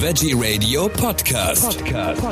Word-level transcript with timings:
Veggie 0.00 0.32
Radio 0.32 0.88
Podcast. 0.88 1.84
Podcast. 1.84 2.22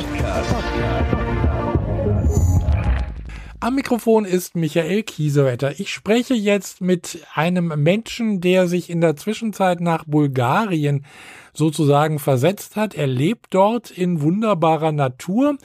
Am 3.59 3.75
Mikrofon 3.75 4.23
ist 4.23 4.55
Michael 4.55 5.03
Kiesewetter. 5.03 5.77
Ich 5.77 5.91
spreche 5.91 6.33
jetzt 6.33 6.79
mit 6.79 7.19
einem 7.33 7.73
Menschen, 7.83 8.39
der 8.39 8.67
sich 8.67 8.89
in 8.89 9.01
der 9.01 9.17
Zwischenzeit 9.17 9.81
nach 9.81 10.05
Bulgarien 10.05 11.05
sozusagen 11.53 12.19
versetzt 12.19 12.77
hat. 12.77 12.95
Er 12.95 13.07
lebt 13.07 13.47
dort 13.53 13.91
in 13.91 14.21
wunderbarer 14.21 14.93
Natur. 14.93 15.57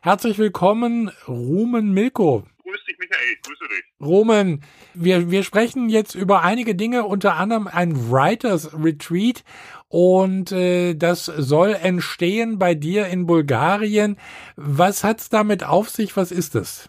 Herzlich 0.00 0.38
willkommen, 0.38 1.10
Rumen 1.28 1.92
Milko. 1.92 2.44
Grüß 2.62 2.84
dich, 2.88 2.98
Michael. 2.98 3.36
Grüße 3.42 3.64
dich. 3.68 3.84
Roman, 4.00 4.62
wir, 4.94 5.30
wir 5.30 5.42
sprechen 5.42 5.90
jetzt 5.90 6.14
über 6.14 6.42
einige 6.42 6.74
Dinge, 6.74 7.04
unter 7.04 7.34
anderem 7.34 7.66
ein 7.66 8.10
Writers 8.10 8.70
Retreat 8.72 9.44
und 9.90 10.52
äh, 10.52 10.94
das 10.94 11.24
soll 11.24 11.74
entstehen 11.74 12.60
bei 12.60 12.74
dir 12.74 13.08
in 13.08 13.26
Bulgarien. 13.26 14.16
Was 14.54 15.02
hat's 15.02 15.30
damit 15.30 15.64
auf 15.64 15.90
sich? 15.90 16.16
Was 16.16 16.30
ist 16.30 16.54
es? 16.54 16.88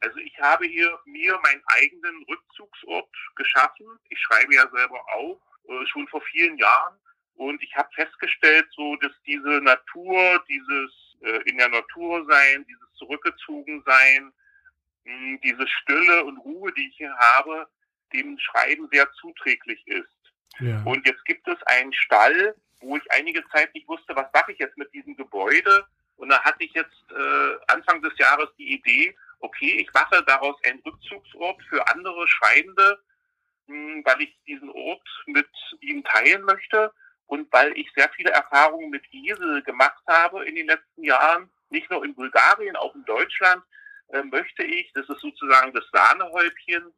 Also 0.00 0.18
ich 0.18 0.38
habe 0.38 0.66
hier 0.66 0.98
mir 1.06 1.38
meinen 1.42 1.62
eigenen 1.78 2.22
Rückzugsort 2.28 3.08
geschaffen. 3.36 3.86
Ich 4.10 4.18
schreibe 4.20 4.54
ja 4.54 4.68
selber 4.70 5.00
auch, 5.16 5.40
äh, 5.66 5.86
schon 5.86 6.06
vor 6.08 6.20
vielen 6.30 6.58
Jahren. 6.58 6.94
Und 7.36 7.62
ich 7.62 7.74
habe 7.74 7.88
festgestellt, 7.94 8.66
so 8.76 8.96
dass 8.96 9.12
diese 9.26 9.62
Natur, 9.62 10.44
dieses 10.46 11.16
äh, 11.22 11.48
in 11.48 11.56
der 11.56 11.70
Natur 11.70 12.26
sein, 12.28 12.66
dieses 12.68 12.92
zurückgezogen 12.98 13.82
sein, 13.86 14.30
mh, 15.04 15.38
diese 15.42 15.66
Stille 15.66 16.24
und 16.24 16.36
Ruhe, 16.36 16.70
die 16.74 16.86
ich 16.88 16.96
hier 16.98 17.16
habe, 17.16 17.66
dem 18.12 18.38
Schreiben 18.38 18.90
sehr 18.92 19.10
zuträglich 19.12 19.82
ist. 19.86 20.21
Ja. 20.60 20.82
Und 20.84 21.06
jetzt 21.06 21.24
gibt 21.24 21.46
es 21.48 21.60
einen 21.64 21.92
Stall, 21.92 22.54
wo 22.80 22.96
ich 22.96 23.12
einige 23.12 23.46
Zeit 23.48 23.74
nicht 23.74 23.88
wusste, 23.88 24.14
was 24.14 24.26
mache 24.32 24.52
ich 24.52 24.58
jetzt 24.58 24.76
mit 24.76 24.92
diesem 24.92 25.16
Gebäude. 25.16 25.86
Und 26.16 26.28
da 26.28 26.42
hatte 26.42 26.64
ich 26.64 26.72
jetzt 26.72 27.04
äh, 27.10 27.72
Anfang 27.72 28.02
des 28.02 28.16
Jahres 28.18 28.48
die 28.58 28.74
Idee, 28.74 29.14
okay, 29.40 29.80
ich 29.80 29.92
mache 29.92 30.22
daraus 30.24 30.56
einen 30.64 30.80
Rückzugsort 30.80 31.60
für 31.68 31.86
andere 31.88 32.26
Schreibende, 32.28 33.00
mh, 33.66 34.02
weil 34.04 34.22
ich 34.22 34.36
diesen 34.46 34.70
Ort 34.70 35.06
mit 35.26 35.48
ihnen 35.80 36.04
teilen 36.04 36.42
möchte 36.42 36.92
und 37.26 37.52
weil 37.52 37.76
ich 37.76 37.90
sehr 37.94 38.10
viele 38.10 38.30
Erfahrungen 38.30 38.90
mit 38.90 39.02
Esel 39.12 39.62
gemacht 39.62 40.02
habe 40.06 40.44
in 40.44 40.54
den 40.54 40.66
letzten 40.66 41.02
Jahren, 41.02 41.50
nicht 41.70 41.90
nur 41.90 42.04
in 42.04 42.14
Bulgarien, 42.14 42.76
auch 42.76 42.94
in 42.94 43.04
Deutschland, 43.04 43.62
äh, 44.08 44.22
möchte 44.22 44.62
ich, 44.62 44.92
das 44.92 45.08
ist 45.08 45.20
sozusagen 45.20 45.72
das 45.72 45.84
Sahnehäubchen, 45.92 46.92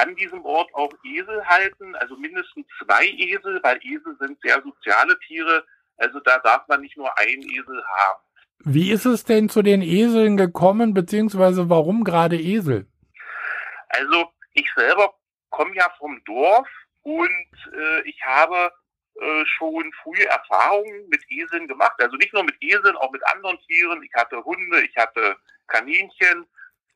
an 0.00 0.14
diesem 0.16 0.44
Ort 0.44 0.72
auch 0.74 0.92
Esel 1.04 1.44
halten, 1.46 1.94
also 1.96 2.16
mindestens 2.16 2.66
zwei 2.82 3.06
Esel, 3.06 3.60
weil 3.62 3.78
Esel 3.82 4.16
sind 4.18 4.38
sehr 4.42 4.62
soziale 4.62 5.18
Tiere, 5.20 5.64
also 5.96 6.20
da 6.20 6.38
darf 6.38 6.66
man 6.68 6.80
nicht 6.80 6.96
nur 6.96 7.16
einen 7.18 7.42
Esel 7.42 7.84
haben. 7.96 8.22
Wie 8.64 8.90
ist 8.90 9.06
es 9.06 9.24
denn 9.24 9.48
zu 9.48 9.62
den 9.62 9.82
Eseln 9.82 10.36
gekommen, 10.36 10.94
beziehungsweise 10.94 11.70
warum 11.70 12.04
gerade 12.04 12.36
Esel? 12.36 12.86
Also 13.88 14.30
ich 14.52 14.70
selber 14.76 15.14
komme 15.50 15.74
ja 15.74 15.90
vom 15.98 16.22
Dorf 16.24 16.68
und 17.02 17.50
äh, 17.74 18.02
ich 18.08 18.20
habe 18.24 18.72
äh, 19.20 19.44
schon 19.46 19.92
frühe 20.02 20.26
Erfahrungen 20.26 21.08
mit 21.08 21.22
Eseln 21.30 21.68
gemacht. 21.68 21.94
Also 21.98 22.16
nicht 22.16 22.32
nur 22.32 22.44
mit 22.44 22.56
Eseln, 22.60 22.96
auch 22.96 23.10
mit 23.10 23.22
anderen 23.34 23.58
Tieren. 23.66 24.02
Ich 24.02 24.14
hatte 24.14 24.44
Hunde, 24.44 24.82
ich 24.82 24.96
hatte 24.96 25.36
Kaninchen. 25.66 26.46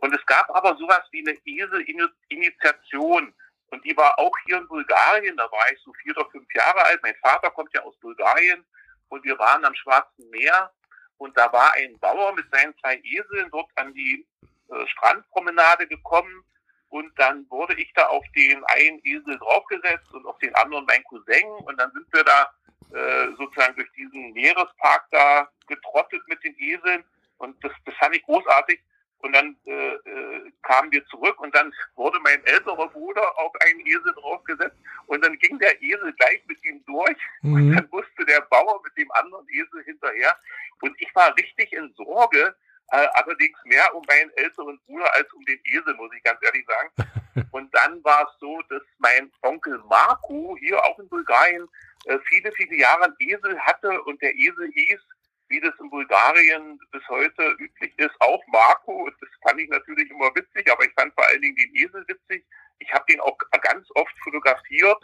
Und 0.05 0.15
es 0.15 0.27
gab 0.27 0.55
aber 0.55 0.77
sowas 0.77 1.01
wie 1.13 1.27
eine 1.27 1.35
Esel-Initiation. 1.47 3.33
Und 3.71 3.85
die 3.87 3.97
war 3.97 4.19
auch 4.19 4.37
hier 4.45 4.59
in 4.59 4.69
Bulgarien. 4.69 5.35
Da 5.35 5.51
war 5.51 5.73
ich 5.73 5.81
so 5.81 5.95
vier 5.95 6.15
oder 6.15 6.29
fünf 6.29 6.47
Jahre 6.55 6.85
alt. 6.85 7.01
Mein 7.03 7.15
Vater 7.23 7.51
kommt 7.51 7.73
ja 7.73 7.83
aus 7.85 7.97
Bulgarien. 8.01 8.67
Und 9.09 9.25
wir 9.25 9.39
waren 9.39 9.65
am 9.65 9.75
Schwarzen 9.75 10.29
Meer. 10.29 10.71
Und 11.17 11.35
da 11.39 11.51
war 11.55 11.73
ein 11.73 11.99
Bauer 12.01 12.35
mit 12.35 12.45
seinen 12.53 12.77
zwei 12.81 13.01
Eseln 13.03 13.49
dort 13.51 13.71
an 13.77 13.95
die 13.95 14.27
äh, 14.69 14.87
Strandpromenade 14.89 15.87
gekommen. 15.87 16.45
Und 16.91 17.19
dann 17.19 17.49
wurde 17.49 17.73
ich 17.81 17.91
da 17.95 18.05
auf 18.09 18.27
den 18.37 18.63
einen 18.65 19.01
Esel 19.05 19.39
draufgesetzt 19.39 20.13
und 20.13 20.27
auf 20.27 20.39
den 20.41 20.55
anderen 20.57 20.85
mein 20.85 21.03
Cousin. 21.05 21.49
Und 21.65 21.81
dann 21.81 21.91
sind 21.93 22.07
wir 22.13 22.25
da 22.25 22.51
äh, 22.93 23.29
sozusagen 23.39 23.75
durch 23.77 23.91
diesen 23.93 24.35
Meerespark 24.35 25.07
da 25.13 25.49
getrottet 25.67 26.21
mit 26.29 26.45
den 26.45 26.55
Eseln. 26.59 27.03
Und 27.39 27.57
das, 27.65 27.73
das 27.87 27.95
fand 27.95 28.15
ich 28.15 28.23
großartig. 28.25 28.83
Und 29.25 29.33
dann 29.33 29.57
äh, 29.65 29.95
äh, 29.95 30.53
kamen 30.63 30.93
wir 30.93 31.03
zurück 31.07 31.41
und 31.41 31.55
dann 31.55 31.73
wurde 31.97 32.19
mein 32.21 32.45
älterer 32.45 32.89
Bruder 32.89 33.39
auf 33.39 33.53
einen 33.63 33.81
Esel 33.81 34.13
draufgesetzt 34.21 34.77
und 35.07 35.25
dann 35.25 35.39
ging 35.39 35.59
der 35.59 35.81
Esel 35.83 36.13
gleich 36.13 36.43
mit 36.47 36.63
ihm 36.65 36.85
durch 36.85 37.17
Mhm. 37.41 37.55
und 37.55 37.73
dann 37.75 37.89
musste 37.91 38.25
der 38.27 38.43
Bauer 38.43 38.83
mit 38.85 38.95
dem 38.99 39.11
anderen 39.13 39.47
Esel 39.49 39.83
hinterher. 39.85 40.37
Und 40.83 40.95
ich 41.01 41.09
war 41.15 41.35
richtig 41.39 41.73
in 41.73 41.91
Sorge, 41.95 42.55
äh, 42.91 43.07
allerdings 43.15 43.59
mehr 43.65 43.95
um 43.95 44.05
meinen 44.07 44.31
älteren 44.37 44.79
Bruder 44.87 45.13
als 45.15 45.33
um 45.33 45.43
den 45.47 45.59
Esel, 45.65 45.95
muss 45.95 46.13
ich 46.15 46.23
ganz 46.23 46.39
ehrlich 46.43 46.67
sagen. 46.67 46.91
Und 47.53 47.75
dann 47.75 48.05
war 48.05 48.29
es 48.29 48.39
so, 48.41 48.61
dass 48.69 48.83
mein 48.99 49.33
Onkel 49.43 49.79
Marco 49.89 50.55
hier 50.61 50.79
auch 50.85 50.99
in 50.99 51.09
Bulgarien 51.09 51.67
äh, 52.07 52.19
viele, 52.29 52.53
viele 52.53 52.77
Jahre 52.77 53.05
einen 53.05 53.17
Esel 53.21 53.59
hatte 53.61 54.03
und 54.03 54.21
der 54.21 54.35
Esel 54.35 54.71
hieß, 54.73 55.01
wie 55.49 55.61
das 55.61 55.75
in 55.81 55.91
Bulgarien 55.91 56.79
bis 56.91 57.07
heute 57.09 57.51
üblich 57.59 57.93
ist, 57.99 58.15
auch 58.21 58.43
Marco. 58.49 59.09
Das 59.21 59.29
fand 59.43 59.61
ich 59.61 59.69
natürlich 59.69 60.11
immer 60.11 60.35
witzig, 60.35 60.71
aber 60.71 60.85
ich 60.85 60.93
fand 60.95 61.15
vor 61.15 61.27
allen 61.27 61.43
Dingen 61.43 61.57
den 61.57 61.75
Esel 61.75 62.05
witzig. 62.09 62.45
Ich 62.79 62.93
habe 62.93 63.05
den 63.09 63.21
auch 63.21 63.37
ganz 63.63 63.87
oft 63.95 64.15
fotografiert. 64.23 65.03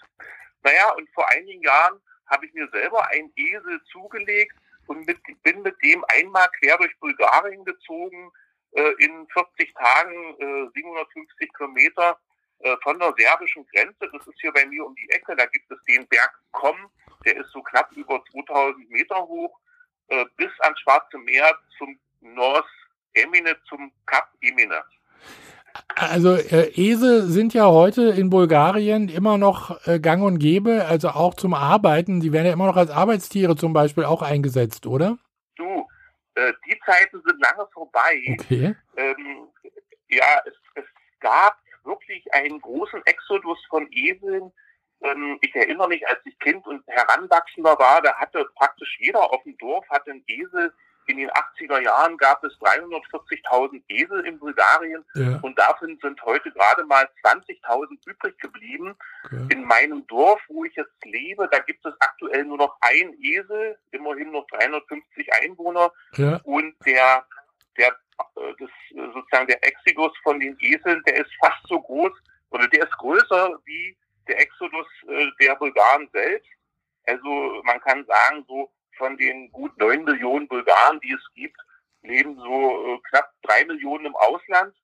Naja, 0.62 0.90
und 0.92 1.08
vor 1.10 1.28
einigen 1.30 1.62
Jahren 1.62 2.00
habe 2.26 2.46
ich 2.46 2.52
mir 2.54 2.68
selber 2.70 3.06
einen 3.10 3.32
Esel 3.36 3.80
zugelegt 3.90 4.56
und 4.86 5.06
mit, 5.06 5.18
bin 5.42 5.62
mit 5.62 5.76
dem 5.82 6.04
einmal 6.08 6.48
quer 6.58 6.76
durch 6.78 6.98
Bulgarien 7.00 7.64
gezogen, 7.64 8.30
äh, 8.72 8.92
in 8.98 9.26
40 9.32 9.74
Tagen 9.74 10.34
äh, 10.38 10.70
750 10.74 11.52
Kilometer 11.54 12.18
äh, 12.60 12.76
von 12.82 12.98
der 12.98 13.14
serbischen 13.16 13.66
Grenze. 13.72 14.08
Das 14.12 14.26
ist 14.26 14.40
hier 14.40 14.52
bei 14.52 14.64
mir 14.66 14.84
um 14.84 14.94
die 14.94 15.10
Ecke. 15.10 15.34
Da 15.36 15.46
gibt 15.46 15.70
es 15.70 15.78
den 15.84 16.06
Berg 16.08 16.32
Kom, 16.52 16.76
der 17.24 17.36
ist 17.36 17.50
so 17.50 17.62
knapp 17.62 17.90
über 17.92 18.22
2000 18.32 18.90
Meter 18.90 19.16
hoch, 19.26 19.58
äh, 20.10 20.24
bis 20.36 20.50
ans 20.60 20.78
Schwarze 20.80 21.18
Meer 21.18 21.50
zum 21.78 21.98
North 22.20 22.66
Emine, 23.14 23.56
zum 23.68 23.90
Kap 24.06 24.28
Emine. 24.40 24.82
Also 25.94 26.34
äh, 26.34 26.70
Esel 26.74 27.22
sind 27.22 27.54
ja 27.54 27.66
heute 27.66 28.10
in 28.10 28.30
Bulgarien 28.30 29.08
immer 29.08 29.38
noch 29.38 29.86
äh, 29.86 30.00
gang 30.00 30.22
und 30.22 30.38
gäbe, 30.38 30.86
also 30.86 31.10
auch 31.10 31.34
zum 31.34 31.54
Arbeiten. 31.54 32.20
Die 32.20 32.32
werden 32.32 32.46
ja 32.46 32.52
immer 32.52 32.66
noch 32.66 32.76
als 32.76 32.90
Arbeitstiere 32.90 33.56
zum 33.56 33.72
Beispiel 33.72 34.04
auch 34.04 34.22
eingesetzt, 34.22 34.86
oder? 34.86 35.18
Du, 35.56 35.86
äh, 36.34 36.52
die 36.66 36.78
Zeiten 36.84 37.22
sind 37.24 37.40
lange 37.40 37.68
vorbei. 37.72 38.36
Okay. 38.40 38.74
ähm, 38.96 39.48
ja, 40.08 40.42
es, 40.44 40.54
es 40.74 40.84
gab 41.20 41.56
wirklich 41.84 42.24
einen 42.34 42.60
großen 42.60 43.00
Exodus 43.06 43.58
von 43.68 43.86
Eseln. 43.92 44.52
Ähm, 45.02 45.38
ich 45.40 45.54
erinnere 45.54 45.88
mich, 45.88 46.06
als 46.08 46.18
ich 46.24 46.38
Kind 46.40 46.66
und 46.66 46.86
Heranwachsender 46.86 47.78
war, 47.78 48.02
da 48.02 48.14
hatte 48.16 48.44
praktisch 48.56 48.98
jeder 49.00 49.32
auf 49.32 49.42
dem 49.44 49.56
Dorf 49.58 49.86
hatte 49.88 50.10
einen 50.10 50.24
Esel. 50.26 50.72
In 51.06 51.16
den 51.16 51.30
80er 51.30 51.80
Jahren 51.80 52.16
gab 52.18 52.44
es 52.44 52.52
340.000 52.60 53.82
Esel 53.88 54.24
in 54.26 54.38
Bulgarien 54.38 55.04
Ja, 55.14 55.40
und 55.42 55.58
davon 55.58 55.98
sind 56.00 56.22
heute 56.24 56.52
gerade 56.52 56.84
mal 56.84 57.08
20.000 57.24 57.98
übrig 58.06 58.38
geblieben. 58.38 58.94
okay. 59.24 59.48
In 59.50 59.64
meinem 59.64 60.06
Dorf, 60.06 60.40
wo 60.48 60.64
ich 60.64 60.74
jetzt 60.76 61.04
lebe, 61.04 61.48
da 61.50 61.58
gibt 61.60 61.84
es 61.84 61.94
aktuell 62.00 62.44
nur 62.44 62.58
noch 62.58 62.76
ein 62.82 63.14
Esel, 63.20 63.76
immerhin 63.90 64.30
noch 64.30 64.46
350 64.48 65.28
Einwohner. 65.42 65.90
ja. 66.16 66.38
Und 66.44 66.74
der, 66.86 67.24
der, 67.76 67.88
äh, 67.88 68.54
das, 68.60 68.70
äh, 68.90 69.12
sozusagen 69.12 69.48
der 69.48 69.64
Exodus 69.66 70.16
von 70.22 70.38
den 70.38 70.56
Eseln, 70.60 71.02
der 71.06 71.16
ist 71.16 71.30
fast 71.40 71.66
so 71.66 71.80
groß, 71.80 72.12
oder 72.50 72.68
der 72.68 72.84
ist 72.84 72.96
größer 72.98 73.58
wie 73.64 73.96
der 74.30 74.40
Exodus 74.40 74.86
äh, 75.08 75.26
der 75.40 75.56
Bulgaren 75.56 76.08
selbst. 76.12 76.48
Also 77.04 77.60
man 77.64 77.80
kann 77.80 78.06
sagen, 78.06 78.44
so 78.46 78.70
von 78.96 79.16
den 79.16 79.50
gut 79.50 79.76
neun 79.78 80.04
Millionen 80.04 80.46
Bulgaren, 80.46 81.00
die 81.00 81.12
es 81.12 81.34
gibt, 81.34 81.58
leben 82.02 82.36
so 82.36 82.94
äh, 82.94 82.98
knapp 83.10 83.32
drei 83.42 83.64
Millionen 83.64 84.06
im 84.06 84.16
Ausland. 84.16 84.74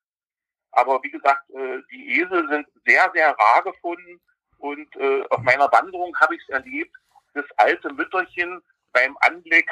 Aber 0.73 1.03
wie 1.03 1.11
gesagt, 1.11 1.49
äh, 1.51 1.79
die 1.91 2.21
Esel 2.21 2.49
sind 2.49 2.67
sehr, 2.85 3.11
sehr 3.15 3.31
rar 3.31 3.63
gefunden. 3.63 4.21
Und 4.59 4.95
äh, 4.97 5.23
auf 5.31 5.41
meiner 5.43 5.71
Wanderung 5.71 6.15
habe 6.19 6.35
ich 6.35 6.43
es 6.43 6.49
erlebt, 6.49 6.95
das 7.35 7.45
alte 7.59 7.93
Mütterchen 7.93 8.61
beim 8.93 9.17
Anblick 9.21 9.71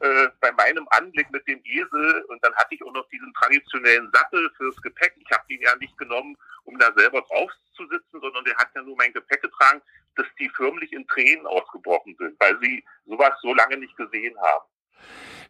äh, 0.00 0.28
bei 0.40 0.52
meinem 0.52 0.86
Anblick 0.90 1.28
mit 1.32 1.46
dem 1.48 1.60
Esel 1.64 2.24
und 2.28 2.44
dann 2.44 2.54
hatte 2.54 2.74
ich 2.74 2.84
auch 2.84 2.92
noch 2.92 3.08
diesen 3.08 3.32
traditionellen 3.34 4.08
Sattel 4.12 4.48
fürs 4.56 4.76
Gepäck. 4.82 5.14
Ich 5.16 5.30
habe 5.32 5.42
ihn 5.48 5.60
ja 5.60 5.74
nicht 5.76 5.96
genommen, 5.98 6.36
um 6.68 6.78
da 6.78 6.92
selber 6.96 7.22
drauf 7.22 7.50
zu 7.74 7.86
sitzen, 7.88 8.20
sondern 8.20 8.44
der 8.44 8.56
hat 8.56 8.68
ja 8.74 8.82
nur 8.82 8.96
mein 8.96 9.12
Gepäck 9.12 9.42
getragen, 9.42 9.80
dass 10.16 10.26
die 10.38 10.50
förmlich 10.50 10.92
in 10.92 11.06
Tränen 11.06 11.46
ausgebrochen 11.46 12.14
sind, 12.18 12.38
weil 12.38 12.58
sie 12.60 12.84
sowas 13.06 13.32
so 13.40 13.54
lange 13.54 13.78
nicht 13.78 13.96
gesehen 13.96 14.36
haben. 14.40 14.64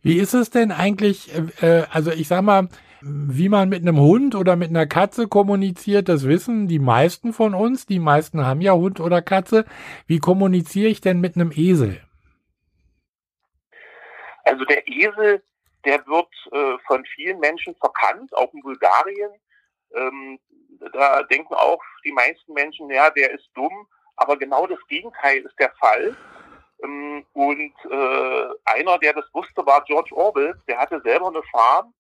Wie 0.03 0.19
ist 0.19 0.35
es 0.35 0.50
denn 0.50 0.70
eigentlich, 0.70 1.35
äh, 1.62 1.85
also 1.91 2.12
ich 2.12 2.29
sag 2.29 2.43
mal, 2.43 2.69
wie 3.00 3.49
man 3.49 3.69
mit 3.69 3.82
einem 3.82 3.99
Hund 3.99 4.35
oder 4.35 4.56
mit 4.56 4.70
einer 4.70 4.87
Katze 4.87 5.29
kommuniziert, 5.29 6.09
das 6.09 6.26
wissen 6.26 6.69
die 6.69 6.79
meisten 6.79 7.32
von 7.32 7.55
uns. 7.55 7.87
Die 7.87 7.99
meisten 7.99 8.44
haben 8.44 8.61
ja 8.61 8.73
Hund 8.75 9.00
oder 9.00 9.23
Katze. 9.23 9.64
Wie 10.06 10.19
kommuniziere 10.19 10.88
ich 10.88 11.00
denn 11.00 11.21
mit 11.21 11.37
einem 11.37 11.53
Esel? 11.55 12.00
Also 14.44 14.64
der 14.64 14.87
Esel, 14.88 15.43
der 15.85 16.05
wird 16.06 16.29
äh, 16.53 16.79
von 16.87 17.05
vielen 17.05 17.38
Menschen 17.38 17.75
verkannt, 17.76 18.35
auch 18.37 18.53
in 18.53 18.62
Bulgarien. 18.62 19.31
Ähm, 19.94 20.38
da 20.93 21.23
denken 21.25 21.55
auch 21.55 21.81
die 22.05 22.13
meisten 22.13 22.53
Menschen, 22.53 22.91
ja, 22.91 23.11
der 23.11 23.31
ist 23.33 23.49
dumm, 23.55 23.87
aber 24.17 24.37
genau 24.37 24.67
das 24.67 24.79
Gegenteil 24.89 25.39
ist 25.39 25.59
der 25.59 25.73
Fall. 25.81 26.17
Ähm, 26.83 27.25
und 27.33 27.73
äh, 27.91 28.49
einer, 28.65 28.99
der 28.99 29.15
das 29.15 29.27
wusste, 29.33 29.65
war 29.67 29.85
George 29.85 30.15
Orwell. 30.15 30.55
Der 30.69 30.79
hatte 30.79 31.01
selber 31.03 31.29
eine 31.29 31.43
Farm 31.51 31.93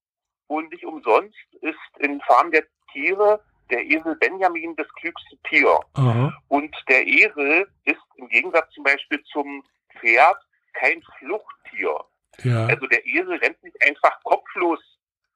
und 0.46 0.70
nicht 0.70 0.84
umsonst 0.84 1.36
ist 1.60 1.76
in 1.98 2.20
Farm 2.22 2.50
der 2.50 2.64
Tiere 2.92 3.40
der 3.70 3.84
Esel 3.84 4.16
Benjamin 4.16 4.74
das 4.76 4.88
klügste 4.94 5.36
Tier. 5.48 5.78
Aha. 5.94 6.32
Und 6.48 6.74
der 6.88 7.06
Esel 7.06 7.68
ist 7.84 8.00
im 8.16 8.28
Gegensatz 8.28 8.70
zum 8.72 8.84
Beispiel 8.84 9.22
zum 9.24 9.64
Pferd 9.98 10.38
kein 10.72 11.02
Fluchttier. 11.18 12.00
Ja. 12.44 12.66
Also 12.66 12.86
der 12.86 13.04
Esel 13.04 13.36
rennt 13.36 13.62
nicht 13.62 13.76
einfach 13.84 14.22
kopflos 14.22 14.80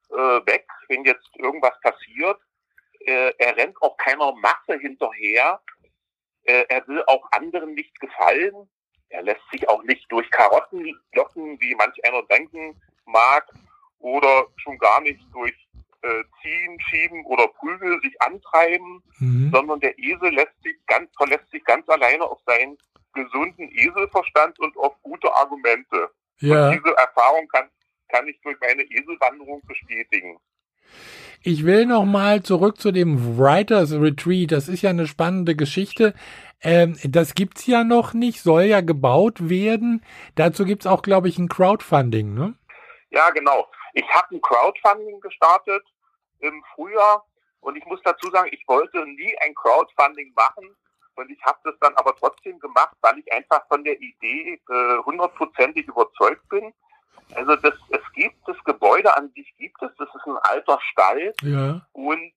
äh, 0.09 0.15
weg, 0.15 0.65
wenn 0.87 1.03
jetzt 1.03 1.29
irgendwas 1.37 1.79
passiert. 1.81 2.39
Äh, 3.05 3.33
er 3.37 3.57
rennt 3.57 3.81
auch 3.81 3.97
keiner 3.97 4.33
Masse 4.33 4.79
hinterher. 4.79 5.61
Äh, 6.43 6.65
er 6.69 6.87
will 6.87 7.03
auch 7.07 7.25
anderen 7.31 7.73
nicht 7.73 7.99
gefallen. 7.99 8.69
Er 9.09 9.21
lässt 9.23 9.41
sich 9.51 9.67
auch 9.69 9.83
nicht 9.83 10.11
durch 10.11 10.29
Karotten 10.31 10.99
locken, 11.13 11.59
wie 11.61 11.75
manch 11.75 12.03
einer 12.05 12.23
denken 12.23 12.81
mag, 13.05 13.47
oder 13.99 14.47
schon 14.57 14.77
gar 14.77 15.01
nicht 15.01 15.21
durch 15.31 15.53
äh, 16.01 16.23
Ziehen, 16.41 16.77
Schieben 16.81 17.25
oder 17.25 17.47
Prügel 17.47 18.01
sich 18.01 18.21
antreiben, 18.21 19.01
Mhm. 19.19 19.51
sondern 19.53 19.79
der 19.79 19.97
Esel 19.97 20.33
lässt 20.33 20.61
sich 20.63 20.75
ganz, 20.87 21.09
verlässt 21.15 21.49
sich 21.51 21.63
ganz 21.63 21.87
alleine 21.87 22.25
auf 22.25 22.39
seinen 22.45 22.77
gesunden 23.13 23.69
Eselverstand 23.71 24.59
und 24.59 24.75
auf 24.77 25.01
gute 25.03 25.33
Argumente. 25.33 26.09
Ja. 26.39 26.69
Und 26.69 26.73
diese 26.77 26.95
Erfahrung 26.97 27.47
kann, 27.47 27.69
kann 28.09 28.27
ich 28.27 28.39
durch 28.41 28.57
meine 28.59 28.83
Eselwanderung 28.83 29.61
bestätigen. 29.65 30.37
Ich 31.45 31.65
will 31.65 31.85
noch 31.85 32.05
mal 32.05 32.41
zurück 32.41 32.79
zu 32.79 32.93
dem 32.93 33.37
Writers 33.37 33.91
Retreat. 33.91 34.53
Das 34.53 34.69
ist 34.69 34.81
ja 34.81 34.91
eine 34.91 35.07
spannende 35.07 35.57
Geschichte. 35.57 36.13
Ähm, 36.61 36.97
das 37.03 37.35
gibt's 37.35 37.67
ja 37.67 37.83
noch 37.83 38.13
nicht, 38.13 38.41
soll 38.41 38.63
ja 38.63 38.79
gebaut 38.79 39.49
werden. 39.49 40.05
Dazu 40.35 40.63
gibt's 40.63 40.87
auch, 40.87 41.01
glaube 41.01 41.27
ich, 41.27 41.37
ein 41.37 41.49
Crowdfunding, 41.49 42.33
ne? 42.33 42.53
Ja, 43.09 43.29
genau. 43.31 43.67
Ich 43.93 44.07
habe 44.13 44.35
ein 44.35 44.41
Crowdfunding 44.41 45.19
gestartet 45.19 45.83
im 46.39 46.63
Frühjahr 46.73 47.25
und 47.59 47.75
ich 47.75 47.85
muss 47.87 47.99
dazu 48.05 48.31
sagen, 48.31 48.47
ich 48.53 48.63
wollte 48.65 49.05
nie 49.05 49.35
ein 49.45 49.53
Crowdfunding 49.53 50.31
machen 50.37 50.73
und 51.15 51.29
ich 51.29 51.43
habe 51.43 51.59
das 51.65 51.75
dann 51.81 51.93
aber 51.95 52.15
trotzdem 52.15 52.57
gemacht, 52.59 52.95
weil 53.01 53.19
ich 53.19 53.33
einfach 53.33 53.67
von 53.67 53.83
der 53.83 53.99
Idee 53.99 54.61
äh, 54.69 54.97
hundertprozentig 55.05 55.87
überzeugt 55.87 56.47
bin. 56.47 56.73
Also 57.35 57.57
das, 57.57 57.73
es 57.89 58.02
gibt 58.13 58.47
das 58.47 58.57
Gebäude 58.63 59.15
an 59.15 59.29
sich 59.35 59.53
gibt 59.57 59.81
es, 59.81 59.91
das 59.97 60.07
ist 60.13 60.25
ein 60.25 60.37
alter 60.43 60.79
Stall 60.91 61.33
Ja. 61.41 61.85
und 61.93 62.31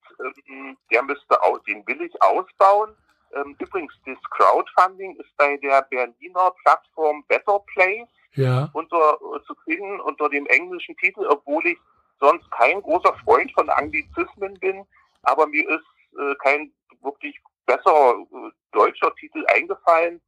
ähm, 0.48 0.76
der 0.90 1.02
müsste 1.02 1.40
auch, 1.42 1.58
den 1.64 1.86
will 1.86 2.00
ich 2.02 2.22
ausbauen. 2.22 2.94
Ähm, 3.34 3.56
übrigens, 3.58 3.92
das 4.06 4.18
Crowdfunding 4.30 5.16
ist 5.16 5.36
bei 5.36 5.56
der 5.58 5.82
Berliner 5.82 6.52
Plattform 6.62 7.24
Better 7.28 7.60
Place 7.74 8.08
Ja. 8.34 8.68
unter, 8.72 9.18
äh, 9.34 9.42
zu 9.46 9.54
finden 9.64 10.00
unter 10.00 10.28
dem 10.28 10.46
englischen 10.46 10.96
Titel, 10.96 11.26
obwohl 11.28 11.66
ich 11.66 11.78
sonst 12.20 12.50
kein 12.50 12.80
großer 12.82 13.14
Freund 13.24 13.52
von 13.52 13.68
Anglizismen 13.68 14.54
bin, 14.54 14.86
aber 15.22 15.46
mir 15.46 15.68
ist 15.68 15.84
äh, 16.18 16.34
kein 16.36 16.72
wirklich 17.02 17.38
besserer 17.66 18.14
äh, 18.32 18.50
deutscher 18.72 19.14
Titel 19.16 19.44
eingefallen 19.48 20.20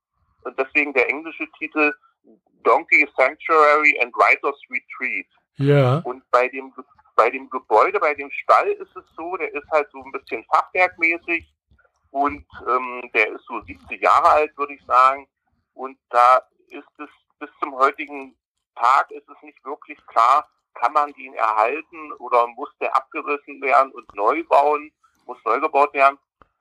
und 0.42 0.58
deswegen 0.58 0.92
der 0.92 1.08
englische 1.08 1.46
Titel 1.58 1.94
Donkey 2.62 3.06
Sanctuary 3.16 3.98
and 4.00 4.12
Writers 4.14 4.58
Retreat. 4.70 5.26
Ja. 5.56 5.98
Und 6.04 6.22
bei 6.30 6.48
dem, 6.48 6.72
bei 7.16 7.30
dem 7.30 7.48
Gebäude, 7.50 7.98
bei 7.98 8.14
dem 8.14 8.30
Stall 8.30 8.68
ist 8.68 8.94
es 8.96 9.04
so, 9.16 9.36
der 9.36 9.52
ist 9.52 9.68
halt 9.70 9.88
so 9.92 10.02
ein 10.02 10.12
bisschen 10.12 10.44
fachwerkmäßig 10.44 11.52
und 12.10 12.44
ähm, 12.68 13.10
der 13.14 13.32
ist 13.32 13.44
so 13.46 13.60
70 13.62 14.00
Jahre 14.00 14.28
alt, 14.28 14.56
würde 14.56 14.74
ich 14.74 14.84
sagen. 14.86 15.26
Und 15.74 15.98
da 16.10 16.42
ist 16.68 16.88
es 16.98 17.08
bis 17.38 17.50
zum 17.60 17.74
heutigen 17.76 18.36
Tag 18.74 19.10
ist 19.10 19.28
es 19.28 19.42
nicht 19.42 19.64
wirklich 19.64 19.98
klar, 20.06 20.48
kann 20.74 20.92
man 20.92 21.12
den 21.14 21.34
erhalten 21.34 22.12
oder 22.18 22.46
muss 22.48 22.70
der 22.80 22.94
abgerissen 22.94 23.60
werden 23.60 23.90
und 23.92 24.06
neu 24.14 24.44
bauen, 24.44 24.92
muss 25.26 25.38
neu 25.44 25.60
gebaut 25.60 25.92
werden. 25.94 26.18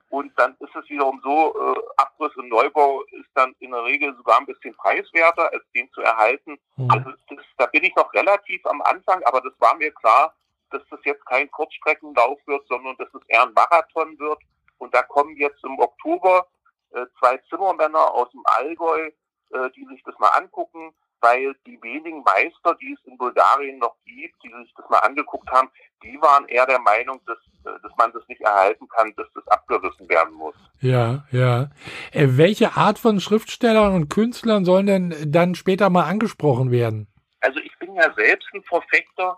Und 0.10 0.32
dann 0.40 0.56
ist 0.60 0.76
es 0.76 0.90
wiederum 0.90 1.20
so, 1.22 1.54
äh, 1.54 1.82
Abriss 1.98 2.36
und 2.38 2.48
Neubau 2.48 3.04
ist 3.12 3.30
dann 3.36 3.54
in 3.60 3.72
der 3.72 3.84
Regel 3.84 4.16
sogar 4.16 4.40
ein 4.40 4.46
bisschen 4.46 4.74
preiswerter, 4.76 5.52
als 5.52 5.64
den 5.76 5.92
zu 5.92 6.02
erhalten. 6.02 6.58
Mhm. 6.78 6.90
Also 6.90 7.12
das, 7.30 7.46
da 7.58 7.66
bin 7.66 7.84
ich 7.84 7.96
noch 7.96 8.14
relativ 8.14 8.66
am 8.66 8.82
Anfang, 8.84 9.22
aber 9.24 9.42
das 9.42 9.54
war 9.60 9.76
mir 9.76 9.92
klar, 9.92 10.34
dass 10.72 10.82
das 10.90 11.00
jetzt 11.04 11.26
kein 11.26 11.50
Kurzstreckenlauf 11.52 12.40
wird, 12.46 12.66
sondern 12.68 12.96
dass 12.98 13.10
es 13.14 13.22
eher 13.28 13.44
ein 13.44 13.54
Marathon 13.54 14.18
wird. 14.20 14.40
Und 14.78 14.94
da 14.94 15.04
kommen 15.04 15.36
jetzt 15.38 15.64
im 15.64 15.78
Oktober 15.80 16.48
äh, 16.92 17.06
zwei 17.20 17.38
Zimmermänner 17.50 18.14
aus 18.14 18.30
dem 18.32 18.44
Allgäu, 18.46 19.10
äh, 19.52 19.70
die 19.76 19.86
sich 19.88 20.02
das 20.04 20.18
mal 20.20 20.30
angucken, 20.30 20.94
weil 21.22 21.56
die 21.66 21.82
wenigen 21.82 22.24
Meister, 22.24 22.76
die 22.82 22.94
es 22.94 23.06
in 23.06 23.18
Bulgarien 23.18 23.80
noch 23.80 23.96
gibt, 24.06 24.36
die 24.44 24.52
sich 24.64 24.74
das 24.76 24.90
mal 24.90 25.00
angeguckt 25.00 25.50
haben, 25.52 25.70
die 26.04 26.18
waren 26.22 26.48
eher 26.48 26.66
der 26.66 26.80
Meinung, 26.80 27.20
dass, 27.26 27.38
äh, 27.66 27.80
dass 27.82 27.92
man 27.98 28.12
das 28.14 28.28
nicht 28.28 28.42
erhalten 28.42 28.88
kann, 28.90 29.14
dass 29.16 29.28
das 29.34 29.48
abgerissen 29.48 30.08
werden 30.10 30.34
muss. 30.34 30.56
Ja, 30.80 31.26
ja. 31.32 31.70
Äh, 32.12 32.28
welche 32.32 32.78
Art 32.78 33.00
von 33.00 33.20
Schriftstellern 33.20 33.94
und 33.94 34.10
Künstlern 34.10 34.66
sollen 34.66 34.86
denn 34.86 35.16
dann 35.32 35.56
später 35.56 35.90
mal 35.90 36.06
angesprochen 36.06 36.72
werden? 36.72 37.08
Also 37.42 37.60
ich 37.60 37.78
bin 37.80 37.96
ja 37.96 38.14
selbst 38.14 38.48
ein 38.54 38.64
Verfechter 38.64 39.38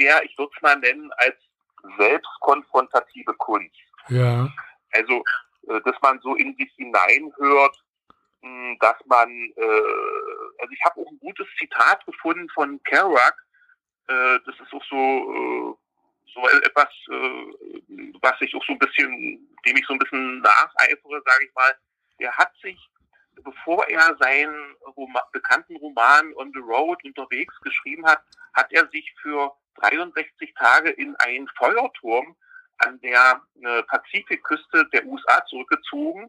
der, 0.00 0.24
ich 0.24 0.36
würde 0.38 0.52
es 0.56 0.62
mal 0.62 0.76
nennen, 0.78 1.10
als 1.16 1.36
selbstkonfrontative 1.98 3.34
Kunst. 3.34 3.76
Ja. 4.08 4.48
Also, 4.92 5.22
äh, 5.68 5.80
dass 5.84 5.96
man 6.02 6.20
so 6.20 6.34
in 6.34 6.56
sich 6.56 6.72
hineinhört, 6.76 7.76
mh, 8.42 8.76
dass 8.80 8.96
man, 9.06 9.28
äh, 9.56 9.82
also 10.60 10.72
ich 10.72 10.84
habe 10.84 11.00
auch 11.00 11.10
ein 11.10 11.18
gutes 11.18 11.46
Zitat 11.58 12.04
gefunden 12.06 12.48
von 12.50 12.82
Kerouac, 12.84 13.36
äh, 14.08 14.38
das 14.44 14.54
ist 14.60 14.72
auch 14.72 14.84
so, 14.84 14.96
äh, 14.96 15.74
so 16.34 16.48
etwas, 16.48 16.88
äh, 17.10 18.18
was 18.20 18.40
ich 18.40 18.54
auch 18.54 18.64
so 18.64 18.72
ein 18.72 18.78
bisschen, 18.78 19.10
dem 19.66 19.76
ich 19.76 19.86
so 19.86 19.94
ein 19.94 19.98
bisschen 19.98 20.40
nacheifere, 20.40 21.22
sage 21.24 21.44
ich 21.46 21.54
mal. 21.54 21.76
Der 22.18 22.36
hat 22.36 22.52
sich, 22.62 22.78
bevor 23.42 23.88
er 23.88 24.16
seinen 24.20 24.74
Roma 24.96 25.22
bekannten 25.32 25.76
Roman 25.76 26.34
On 26.36 26.52
the 26.52 26.60
Road 26.60 27.02
unterwegs 27.04 27.54
geschrieben 27.60 28.06
hat, 28.06 28.22
hat 28.54 28.72
er 28.72 28.88
sich 28.88 29.12
für 29.22 29.52
63 29.76 30.54
Tage 30.54 30.90
in 30.90 31.16
einen 31.16 31.48
Feuerturm 31.56 32.36
an 32.78 33.00
der 33.00 33.42
äh, 33.62 33.82
Pazifikküste 33.84 34.86
der 34.92 35.04
USA 35.06 35.44
zurückgezogen 35.46 36.28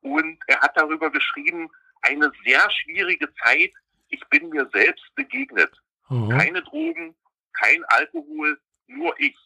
und 0.00 0.38
er 0.46 0.60
hat 0.60 0.76
darüber 0.76 1.10
geschrieben, 1.10 1.70
eine 2.02 2.30
sehr 2.44 2.68
schwierige 2.70 3.32
Zeit, 3.34 3.72
ich 4.08 4.20
bin 4.28 4.48
mir 4.48 4.68
selbst 4.72 5.04
begegnet. 5.14 5.72
Mhm. 6.08 6.30
Keine 6.30 6.62
Drogen, 6.62 7.14
kein 7.52 7.84
Alkohol, 7.86 8.58
nur 8.86 9.18
ich. 9.18 9.36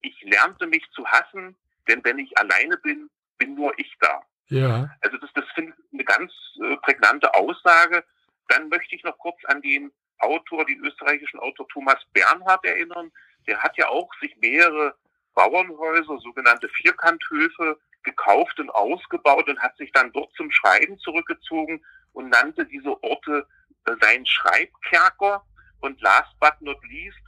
Ich 0.00 0.20
lernte 0.22 0.66
mich 0.66 0.84
zu 0.94 1.06
hassen, 1.06 1.56
denn 1.88 2.04
wenn 2.04 2.18
ich 2.18 2.36
alleine 2.38 2.76
bin, 2.78 3.10
bin 3.38 3.54
nur 3.54 3.76
ich 3.78 3.92
da. 4.00 4.22
Ja. 4.48 4.90
Also 5.00 5.16
das, 5.18 5.30
das 5.34 5.44
finde 5.54 5.72
ich 5.76 5.92
eine 5.92 6.04
ganz 6.04 6.32
äh, 6.62 6.76
prägnante 6.78 7.32
Aussage. 7.34 8.04
Dann 8.48 8.68
möchte 8.68 8.94
ich 8.94 9.02
noch 9.02 9.18
kurz 9.18 9.38
an 9.46 9.62
den 9.62 9.90
Autor, 10.18 10.64
den 10.66 10.84
österreichischen 10.84 11.40
Autor 11.40 11.66
Thomas 11.68 11.98
Bernhard 12.12 12.64
erinnern. 12.64 13.10
Der 13.46 13.62
hat 13.62 13.76
ja 13.76 13.88
auch 13.88 14.08
sich 14.20 14.36
mehrere 14.36 14.94
Bauernhäuser, 15.34 16.18
sogenannte 16.18 16.68
Vierkanthöfe, 16.68 17.78
gekauft 18.04 18.58
und 18.60 18.70
ausgebaut 18.70 19.48
und 19.48 19.58
hat 19.60 19.76
sich 19.76 19.90
dann 19.92 20.12
dort 20.12 20.32
zum 20.34 20.50
Schreiben 20.50 20.98
zurückgezogen 20.98 21.82
und 22.12 22.28
nannte 22.30 22.64
diese 22.66 23.02
Orte 23.02 23.46
äh, 23.86 23.92
seinen 24.00 24.26
Schreibkerker. 24.26 25.44
Und 25.80 26.00
last 26.00 26.38
but 26.40 26.54
not 26.60 26.78
least 26.88 27.18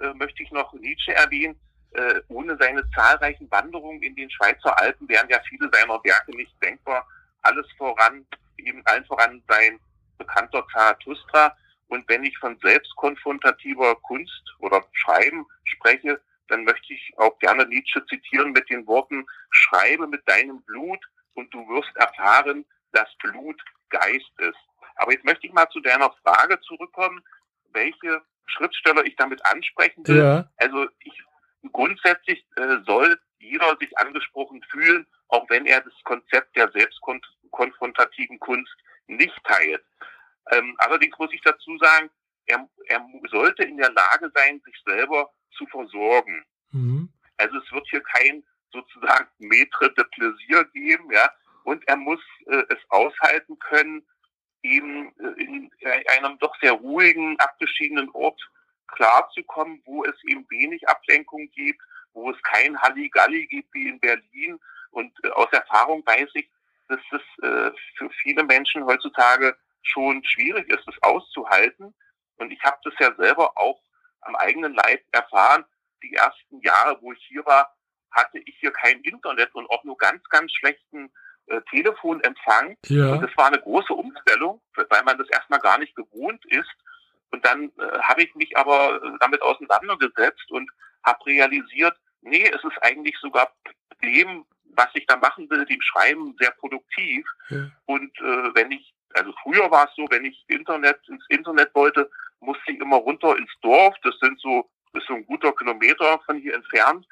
äh, 0.00 0.12
möchte 0.14 0.42
ich 0.42 0.50
noch 0.50 0.72
Nietzsche 0.74 1.14
erwähnen. 1.14 1.58
Äh, 1.92 2.20
ohne 2.28 2.56
seine 2.58 2.88
zahlreichen 2.90 3.50
Wanderungen 3.50 4.02
in 4.02 4.14
den 4.14 4.30
Schweizer 4.30 4.78
Alpen 4.78 5.08
wären 5.08 5.28
ja 5.28 5.40
viele 5.48 5.70
seiner 5.72 6.02
Werke 6.04 6.36
nicht 6.36 6.54
denkbar. 6.62 7.06
Alles 7.42 7.66
voran, 7.78 8.26
eben 8.58 8.84
allen 8.86 9.04
voran 9.04 9.42
sein 9.48 9.78
bekannter 10.18 10.66
Zarathustra. 10.72 11.56
Und 11.88 12.08
wenn 12.08 12.24
ich 12.24 12.36
von 12.38 12.58
selbstkonfrontativer 12.62 13.94
Kunst 14.02 14.42
oder 14.58 14.84
Schreiben 14.92 15.46
spreche, 15.64 16.20
dann 16.48 16.64
möchte 16.64 16.92
ich 16.92 17.12
auch 17.16 17.38
gerne 17.38 17.66
Nietzsche 17.66 18.04
zitieren 18.06 18.52
mit 18.52 18.68
den 18.70 18.86
Worten, 18.86 19.26
schreibe 19.50 20.06
mit 20.06 20.22
deinem 20.28 20.62
Blut 20.62 21.04
und 21.34 21.52
du 21.52 21.58
wirst 21.68 21.94
erfahren, 21.96 22.64
dass 22.92 23.08
Blut 23.18 23.60
Geist 23.90 24.32
ist. 24.38 24.58
Aber 24.96 25.12
jetzt 25.12 25.24
möchte 25.24 25.46
ich 25.46 25.52
mal 25.52 25.68
zu 25.70 25.80
deiner 25.80 26.10
Frage 26.24 26.60
zurückkommen, 26.60 27.22
welche 27.72 28.22
Schriftsteller 28.46 29.04
ich 29.04 29.16
damit 29.16 29.44
ansprechen 29.46 30.06
will. 30.06 30.18
Ja. 30.18 30.50
Also 30.56 30.88
ich 31.00 31.22
grundsätzlich 31.72 32.46
äh, 32.56 32.78
soll 32.86 33.18
jeder 33.38 33.76
sich 33.78 33.96
angesprochen 33.98 34.62
fühlen, 34.70 35.06
auch 35.28 35.48
wenn 35.50 35.66
er 35.66 35.80
das 35.80 35.92
Konzept 36.04 36.56
der 36.56 36.70
selbstkonfrontativen 36.70 38.38
Kunst 38.40 38.74
nicht 39.06 39.36
teilt. 39.44 39.84
Ähm, 40.52 40.74
allerdings 40.78 41.16
muss 41.18 41.32
ich 41.32 41.40
dazu 41.42 41.76
sagen, 41.78 42.10
er, 42.46 42.68
er 42.86 43.04
sollte 43.30 43.64
in 43.64 43.76
der 43.76 43.90
Lage 43.92 44.30
sein, 44.34 44.60
sich 44.64 44.76
selber 44.84 45.30
zu 45.52 45.66
versorgen. 45.66 46.44
Mhm. 46.70 47.08
Also 47.36 47.58
es 47.58 47.72
wird 47.72 47.86
hier 47.90 48.02
kein 48.02 48.44
sozusagen 48.72 49.28
Metre 49.38 49.92
de 49.94 50.04
Plaisir 50.04 50.64
geben, 50.72 51.10
ja, 51.12 51.30
und 51.64 51.86
er 51.88 51.96
muss 51.96 52.20
äh, 52.46 52.62
es 52.68 52.78
aushalten 52.90 53.58
können, 53.58 54.06
eben 54.62 55.12
äh, 55.18 55.42
in 55.42 55.70
einem 56.08 56.38
doch 56.38 56.54
sehr 56.60 56.72
ruhigen, 56.72 57.38
abgeschiedenen 57.40 58.08
Ort 58.10 58.40
klarzukommen, 58.88 59.82
wo 59.84 60.04
es 60.04 60.14
eben 60.24 60.46
wenig 60.50 60.88
Ablenkung 60.88 61.50
gibt, 61.50 61.82
wo 62.12 62.30
es 62.30 62.40
kein 62.42 62.80
Halligalli 62.80 63.46
gibt 63.46 63.72
wie 63.74 63.88
in 63.88 64.00
Berlin. 64.00 64.58
Und 64.90 65.12
äh, 65.24 65.30
aus 65.30 65.52
Erfahrung 65.52 66.04
weiß 66.06 66.30
ich, 66.34 66.48
dass 66.88 67.00
es 67.10 67.44
äh, 67.44 67.70
für 67.96 68.10
viele 68.22 68.44
Menschen 68.44 68.84
heutzutage 68.84 69.56
schon 69.82 70.24
schwierig 70.24 70.68
ist, 70.68 70.86
es 70.88 71.02
auszuhalten. 71.02 71.94
Und 72.36 72.50
ich 72.50 72.62
habe 72.62 72.78
das 72.84 72.94
ja 72.98 73.14
selber 73.16 73.56
auch 73.56 73.80
am 74.26 74.36
eigenen 74.36 74.74
Leib 74.74 75.02
erfahren. 75.12 75.64
Die 76.02 76.14
ersten 76.14 76.60
Jahre, 76.60 76.98
wo 77.00 77.12
ich 77.12 77.24
hier 77.28 77.44
war, 77.46 77.74
hatte 78.10 78.38
ich 78.38 78.56
hier 78.60 78.72
kein 78.72 79.00
Internet 79.00 79.54
und 79.54 79.68
auch 79.70 79.84
nur 79.84 79.96
ganz, 79.96 80.22
ganz 80.28 80.52
schlechten 80.52 81.10
äh, 81.46 81.60
Telefonempfang. 81.70 82.76
Ja. 82.86 83.12
Und 83.12 83.22
das 83.22 83.36
war 83.36 83.46
eine 83.46 83.60
große 83.60 83.92
Umstellung, 83.92 84.60
weil 84.74 85.02
man 85.04 85.18
das 85.18 85.28
erstmal 85.28 85.60
gar 85.60 85.78
nicht 85.78 85.94
gewohnt 85.94 86.44
ist. 86.46 86.70
Und 87.30 87.44
dann 87.44 87.72
äh, 87.78 87.98
habe 88.00 88.22
ich 88.22 88.34
mich 88.34 88.56
aber 88.56 89.02
äh, 89.02 89.10
damit 89.20 89.42
auseinandergesetzt 89.42 90.50
und 90.50 90.70
habe 91.04 91.26
realisiert, 91.26 91.96
nee, 92.22 92.44
es 92.44 92.62
ist 92.64 92.82
eigentlich 92.82 93.16
sogar 93.20 93.52
dem, 94.02 94.44
was 94.64 94.88
ich 94.94 95.06
da 95.06 95.16
machen 95.16 95.48
will, 95.50 95.64
dem 95.64 95.80
Schreiben 95.80 96.34
sehr 96.38 96.50
produktiv. 96.52 97.26
Ja. 97.48 97.70
Und 97.86 98.18
äh, 98.18 98.54
wenn 98.54 98.72
ich, 98.72 98.94
also 99.14 99.32
früher 99.42 99.70
war 99.70 99.88
es 99.88 99.94
so, 99.94 100.06
wenn 100.10 100.24
ich 100.24 100.44
Internet 100.48 101.00
ins 101.08 101.24
Internet 101.28 101.74
wollte, 101.74 102.10
musste 102.40 102.72
ich 102.72 102.80
immer 102.80 102.96
runter 102.96 103.36
ins 103.36 103.50
Dorf. 103.62 103.94
Das 104.02 104.18
sind 104.20 104.38
so, 104.40 104.68
ist 104.92 105.06
so 105.06 105.14
ein 105.14 105.26
guter 105.26 105.52
Kilometer 105.52 106.18
von 106.26 106.38
hier 106.38 106.54
entfernt. 106.54 107.06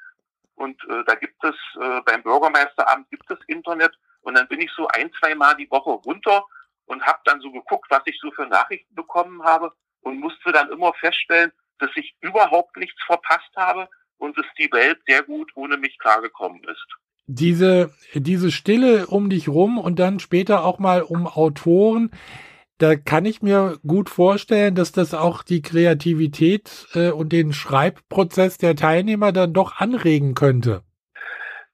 Und 0.55 0.81
äh, 0.89 1.03
da 1.05 1.15
gibt 1.15 1.43
es 1.43 1.55
äh, 1.81 2.01
beim 2.01 2.23
Bürgermeisteramt 2.23 3.09
gibt 3.09 3.29
es 3.29 3.39
Internet. 3.47 3.93
Und 4.21 4.35
dann 4.35 4.47
bin 4.47 4.61
ich 4.61 4.71
so 4.71 4.87
ein, 4.89 5.11
zwei 5.19 5.35
Mal 5.35 5.55
die 5.55 5.69
Woche 5.69 5.91
runter 5.91 6.45
und 6.85 7.03
habe 7.05 7.19
dann 7.25 7.41
so 7.41 7.51
geguckt, 7.51 7.87
was 7.89 8.03
ich 8.05 8.17
so 8.19 8.31
für 8.31 8.45
Nachrichten 8.45 8.93
bekommen 8.95 9.43
habe 9.43 9.73
und 10.01 10.19
musste 10.19 10.51
dann 10.51 10.71
immer 10.71 10.93
feststellen, 10.93 11.51
dass 11.79 11.89
ich 11.95 12.15
überhaupt 12.21 12.77
nichts 12.77 13.01
verpasst 13.03 13.51
habe 13.55 13.89
und 14.17 14.37
dass 14.37 14.45
die 14.57 14.71
Welt 14.71 15.01
sehr 15.07 15.23
gut 15.23 15.51
ohne 15.55 15.77
mich 15.77 15.97
klargekommen 15.99 16.63
ist. 16.63 16.87
Diese, 17.27 17.91
diese 18.13 18.51
Stille 18.51 19.07
um 19.07 19.29
dich 19.29 19.47
rum 19.47 19.77
und 19.79 19.97
dann 19.97 20.19
später 20.19 20.63
auch 20.63 20.79
mal 20.79 21.01
um 21.01 21.27
Autoren, 21.27 22.11
da 22.77 22.95
kann 22.95 23.25
ich 23.25 23.41
mir 23.41 23.79
gut 23.87 24.09
vorstellen, 24.09 24.75
dass 24.75 24.91
das 24.91 25.13
auch 25.13 25.43
die 25.43 25.61
Kreativität 25.61 26.87
äh, 26.93 27.09
und 27.09 27.31
den 27.31 27.53
Schreibprozess 27.53 28.57
der 28.57 28.75
Teilnehmer 28.75 29.31
dann 29.31 29.53
doch 29.53 29.77
anregen 29.77 30.35
könnte. 30.35 30.83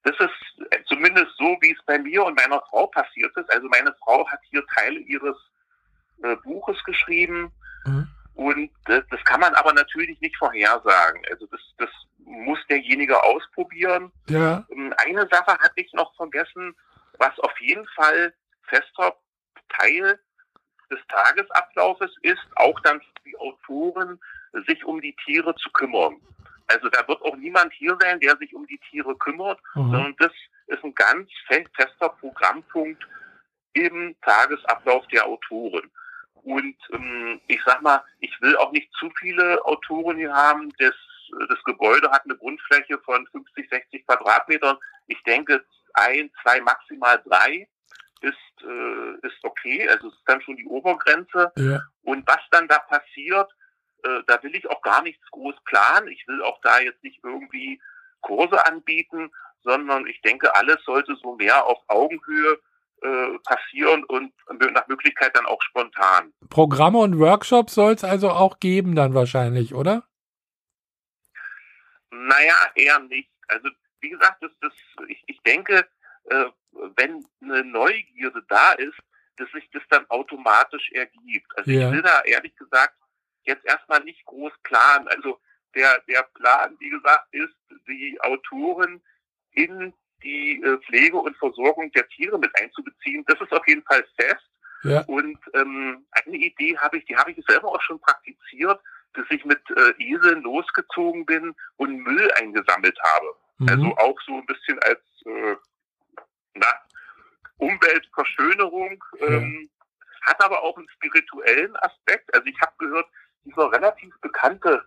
Das 0.03 0.15
ist 0.19 0.87
zumindest 0.87 1.31
so, 1.37 1.57
wie 1.61 1.71
es 1.71 1.85
bei 1.85 1.97
mir 1.99 2.23
und 2.23 2.37
meiner 2.37 2.61
Frau 2.69 2.87
passiert 2.87 3.35
ist. 3.35 3.51
Also 3.51 3.67
meine 3.69 3.93
Frau 4.03 4.27
hat 4.27 4.39
hier 4.49 4.63
Teile 4.75 4.99
ihres 4.99 5.35
äh, 6.23 6.35
Buches 6.43 6.83
geschrieben 6.83 7.51
mhm. 7.85 8.07
Und 8.35 8.71
äh, 8.87 9.01
das 9.09 9.23
kann 9.25 9.39
man 9.39 9.53
aber 9.55 9.73
natürlich 9.73 10.19
nicht 10.21 10.35
vorhersagen. 10.37 11.21
Also 11.29 11.45
das, 11.47 11.61
das 11.77 11.89
muss 12.19 12.59
derjenige 12.69 13.21
ausprobieren. 13.23 14.11
Ja. 14.29 14.65
Ähm, 14.71 14.93
eine 15.05 15.27
Sache 15.31 15.57
hatte 15.59 15.73
ich 15.75 15.91
noch 15.93 16.15
vergessen, 16.15 16.75
was 17.17 17.37
auf 17.39 17.59
jeden 17.59 17.85
Fall 17.95 18.33
fester 18.67 19.15
Teil 19.69 20.19
des 20.89 20.99
Tagesablaufes 21.07 22.11
ist, 22.21 22.45
auch 22.55 22.79
dann 22.81 22.99
für 22.99 23.23
die 23.25 23.37
Autoren, 23.37 24.19
sich 24.67 24.83
um 24.83 24.99
die 25.01 25.15
Tiere 25.25 25.55
zu 25.55 25.69
kümmern. 25.71 26.17
Also 26.67 26.89
da 26.89 27.07
wird 27.07 27.21
auch 27.21 27.35
niemand 27.35 27.73
hier 27.73 27.97
sein, 27.99 28.19
der 28.19 28.37
sich 28.37 28.53
um 28.53 28.65
die 28.67 28.79
Tiere 28.89 29.15
kümmert, 29.17 29.59
mhm. 29.75 29.91
sondern 29.91 30.15
das 30.19 30.31
ist 30.67 30.83
ein 30.83 30.95
ganz 30.95 31.29
fester 31.47 32.09
Programmpunkt 32.19 33.05
im 33.73 34.15
Tagesablauf 34.21 35.05
der 35.07 35.25
Autoren. 35.25 35.89
Und 36.43 36.75
ähm, 36.91 37.41
ich 37.47 37.61
sag 37.65 37.81
mal, 37.81 38.03
ich 38.19 38.35
will 38.41 38.55
auch 38.57 38.71
nicht 38.71 38.91
zu 38.99 39.09
viele 39.19 39.63
Autoren 39.65 40.17
hier 40.17 40.33
haben. 40.33 40.71
Das, 40.79 40.95
das 41.49 41.63
Gebäude 41.65 42.09
hat 42.11 42.25
eine 42.25 42.37
Grundfläche 42.37 42.97
von 42.99 43.27
50, 43.27 43.69
60 43.69 44.05
Quadratmetern. 44.05 44.77
Ich 45.07 45.21
denke, 45.23 45.63
ein, 45.93 46.31
zwei, 46.41 46.61
maximal 46.61 47.21
drei 47.25 47.67
ist, 48.21 48.63
äh, 48.63 49.27
ist 49.27 49.43
okay. 49.43 49.87
Also 49.89 50.07
es 50.07 50.13
ist 50.13 50.23
dann 50.25 50.41
schon 50.41 50.57
die 50.57 50.65
Obergrenze. 50.65 51.51
Ja. 51.57 51.81
Und 52.03 52.27
was 52.27 52.41
dann 52.51 52.67
da 52.67 52.79
passiert, 52.79 53.51
äh, 54.03 54.21
da 54.27 54.41
will 54.43 54.55
ich 54.55 54.69
auch 54.69 54.81
gar 54.81 55.01
nichts 55.03 55.23
groß 55.31 55.55
planen. 55.65 56.07
Ich 56.07 56.27
will 56.27 56.41
auch 56.43 56.59
da 56.61 56.79
jetzt 56.79 57.03
nicht 57.03 57.19
irgendwie 57.23 57.81
Kurse 58.21 58.65
anbieten, 58.65 59.31
sondern 59.63 60.07
ich 60.07 60.21
denke, 60.21 60.55
alles 60.55 60.77
sollte 60.85 61.15
so 61.15 61.35
mehr 61.35 61.65
auf 61.65 61.79
Augenhöhe 61.87 62.59
äh, 63.01 63.39
passieren 63.39 64.03
und 64.05 64.33
nach 64.73 64.87
Möglichkeit 64.87 65.35
dann 65.35 65.45
auch 65.45 65.61
spontan. 65.61 66.33
Programme 66.49 66.99
und 66.99 67.17
Workshops 67.19 67.73
soll 67.73 67.93
es 67.93 68.03
also 68.03 68.29
auch 68.29 68.59
geben 68.59 68.95
dann 68.95 69.13
wahrscheinlich, 69.13 69.73
oder? 69.73 70.07
Naja, 72.11 72.53
eher 72.75 72.99
nicht. 72.99 73.31
Also 73.47 73.69
wie 74.01 74.09
gesagt, 74.09 74.43
das, 74.43 74.51
das, 74.61 74.73
ich, 75.07 75.23
ich 75.27 75.41
denke, 75.43 75.87
äh, 76.25 76.45
wenn 76.95 77.25
eine 77.41 77.63
Neugierde 77.63 78.43
da 78.47 78.73
ist, 78.73 78.97
dass 79.37 79.49
sich 79.51 79.69
das 79.71 79.83
dann 79.89 80.07
automatisch 80.09 80.91
ergibt. 80.91 81.57
Also 81.57 81.71
ja. 81.71 81.87
ich 81.87 81.93
will 81.93 82.01
da 82.01 82.21
ehrlich 82.21 82.55
gesagt 82.55 82.95
jetzt 83.43 83.65
erstmal 83.65 84.03
nicht 84.03 84.23
groß 84.25 84.53
planen. 84.63 85.07
Also 85.07 85.39
der, 85.73 86.01
der 86.07 86.23
Plan, 86.33 86.75
wie 86.79 86.89
gesagt, 86.89 87.27
ist, 87.31 87.55
die 87.87 88.19
Autoren 88.21 89.01
in 89.51 89.93
die 90.23 90.61
äh, 90.61 90.77
Pflege 90.79 91.17
und 91.17 91.35
Versorgung 91.37 91.91
der 91.91 92.07
Tiere 92.09 92.37
mit 92.39 92.51
einzubeziehen. 92.59 93.23
Das 93.27 93.39
ist 93.39 93.51
auf 93.51 93.67
jeden 93.67 93.83
Fall 93.83 94.05
fest. 94.19 94.45
Ja. 94.83 95.01
Und 95.01 95.37
ähm, 95.53 96.05
eine 96.11 96.37
Idee 96.37 96.77
habe 96.77 96.97
ich, 96.97 97.05
die 97.05 97.15
habe 97.15 97.31
ich 97.31 97.45
selber 97.47 97.69
auch 97.69 97.81
schon 97.81 97.99
praktiziert, 97.99 98.79
dass 99.13 99.25
ich 99.29 99.43
mit 99.45 99.61
äh, 99.69 99.93
Eseln 100.03 100.41
losgezogen 100.41 101.25
bin 101.25 101.53
und 101.77 101.97
Müll 101.97 102.31
eingesammelt 102.39 102.97
habe. 103.03 103.35
Mhm. 103.59 103.69
Also 103.69 103.97
auch 103.97 104.19
so 104.25 104.37
ein 104.37 104.45
bisschen 104.45 104.79
als 104.79 105.01
äh, 105.25 105.55
na, 106.55 106.67
Umweltverschönerung, 107.57 109.03
ähm, 109.19 109.69
hat 110.21 110.43
aber 110.43 110.61
auch 110.63 110.77
einen 110.77 110.89
spirituellen 110.89 111.75
Aspekt. 111.77 112.33
Also 112.33 112.45
ich 112.47 112.59
habe 112.61 112.73
gehört, 112.79 113.07
dieser 113.45 113.71
relativ 113.71 114.13
bekannte 114.21 114.83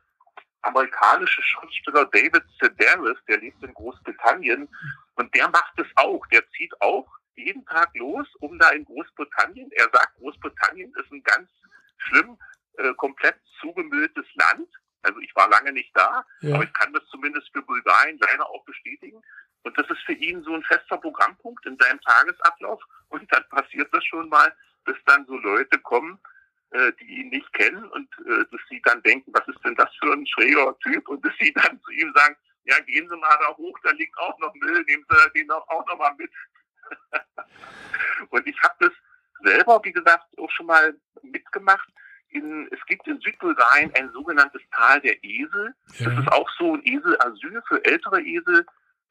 amerikanische 0.65 1.43
Schriftsteller 1.43 2.07
David 2.07 2.45
Sedaris, 2.61 3.19
der 3.29 3.39
lebt 3.39 3.63
in 3.63 3.75
Großbritannien 3.75 4.69
und 5.15 5.35
der 5.35 5.49
macht 5.49 5.79
es 5.79 5.87
auch. 5.97 6.27
Der 6.29 6.49
zieht 6.51 6.73
auch 6.81 7.07
jeden 7.37 7.65
Tag 7.67 7.91
los, 7.95 8.27
um 8.41 8.59
da 8.59 8.71
in 8.71 8.85
Großbritannien, 8.85 9.71
er 9.73 9.89
sagt, 9.93 10.17
Großbritannien 10.19 10.93
ist 10.95 11.11
ein 11.13 11.23
ganz 11.23 11.49
schlimm, 11.99 12.39
äh, 12.79 12.95
komplett 12.95 13.37
zugemülltes 13.61 14.27
Land. 14.35 14.69
Also 15.03 15.21
ich 15.21 15.35
war 15.37 15.49
lange 15.49 15.73
nicht 15.73 15.95
da, 15.95 16.25
ja. 16.41 16.55
aber 16.55 16.65
ich 16.65 16.73
kann 16.73 16.93
das 16.93 17.05
zumindest 17.11 17.51
für 17.53 17.63
Bulgarien 17.63 18.19
leider 18.19 18.49
auch 18.49 18.65
bestätigen. 18.65 19.21
Und 19.63 19.79
das 19.79 19.89
ist 19.91 20.03
für 20.05 20.13
ihn 20.13 20.43
so 20.43 20.55
ein 20.55 20.63
fester 20.63 20.99
Programmpunkt 20.99 21.65
in 21.67 21.79
seinem 21.79 22.01
Tagesablauf. 22.01 22.83
Und 23.09 23.31
dann 23.33 23.47
passiert 23.49 23.93
das 23.93 24.05
schon 24.05 24.29
mal, 24.29 24.55
dass 24.85 24.97
dann 25.07 25.27
so 25.27 25.37
Leute 25.39 25.79
kommen, 25.79 26.19
äh, 26.75 26.93
die 27.01 27.21
ihn 27.21 27.29
nicht 27.29 27.53
kennen 27.53 27.85
und 27.85 28.09
äh, 28.27 28.45
dass 28.51 28.61
sie 28.69 28.83
dann 28.83 29.01
denken, 29.03 29.33
was 29.33 29.47
ist 29.47 29.65
denn 29.65 29.77
das 29.77 29.89
für 30.01 30.13
ein 30.13 30.27
schräger 30.27 30.77
Typ? 30.81 31.09
Und 31.09 31.25
dass 31.25 31.33
sie 31.39 31.53
dann 31.53 31.81
zu 31.81 31.91
ihm 31.93 32.13
sagen, 32.15 32.37
ja, 32.65 32.79
gehen 32.81 33.09
Sie 33.09 33.17
mal 33.17 33.39
da 33.41 33.57
hoch, 33.57 33.79
da 33.83 33.91
liegt 33.93 34.19
auch 34.19 34.37
noch 34.41 34.53
Müll, 34.55 34.83
nehmen 34.89 35.05
Sie 35.09 35.39
den 35.39 35.51
auch, 35.51 35.69
auch 35.69 35.87
noch 35.87 35.99
mal 35.99 36.15
mit. 36.17 36.31
und 38.31 38.47
ich 38.47 38.61
habe 38.63 38.75
das 38.81 38.93
selber, 39.45 39.81
wie 39.85 39.93
gesagt, 39.93 40.25
auch 40.39 40.51
schon 40.51 40.67
mal 40.67 40.97
mitgemacht. 41.23 41.89
In, 42.31 42.67
es 42.73 42.85
gibt 42.87 43.07
in 43.07 43.21
Südbulgarien 43.21 43.93
ein 43.95 44.11
sogenanntes 44.11 44.63
Tal 44.73 45.01
der 45.01 45.23
Esel. 45.23 45.75
Ja. 45.99 46.11
Das 46.11 46.19
ist 46.19 46.33
auch 46.33 46.49
so 46.59 46.75
ein 46.75 46.83
Eselasyl 46.85 47.63
für 47.69 47.85
ältere 47.85 48.21
Esel. 48.21 48.67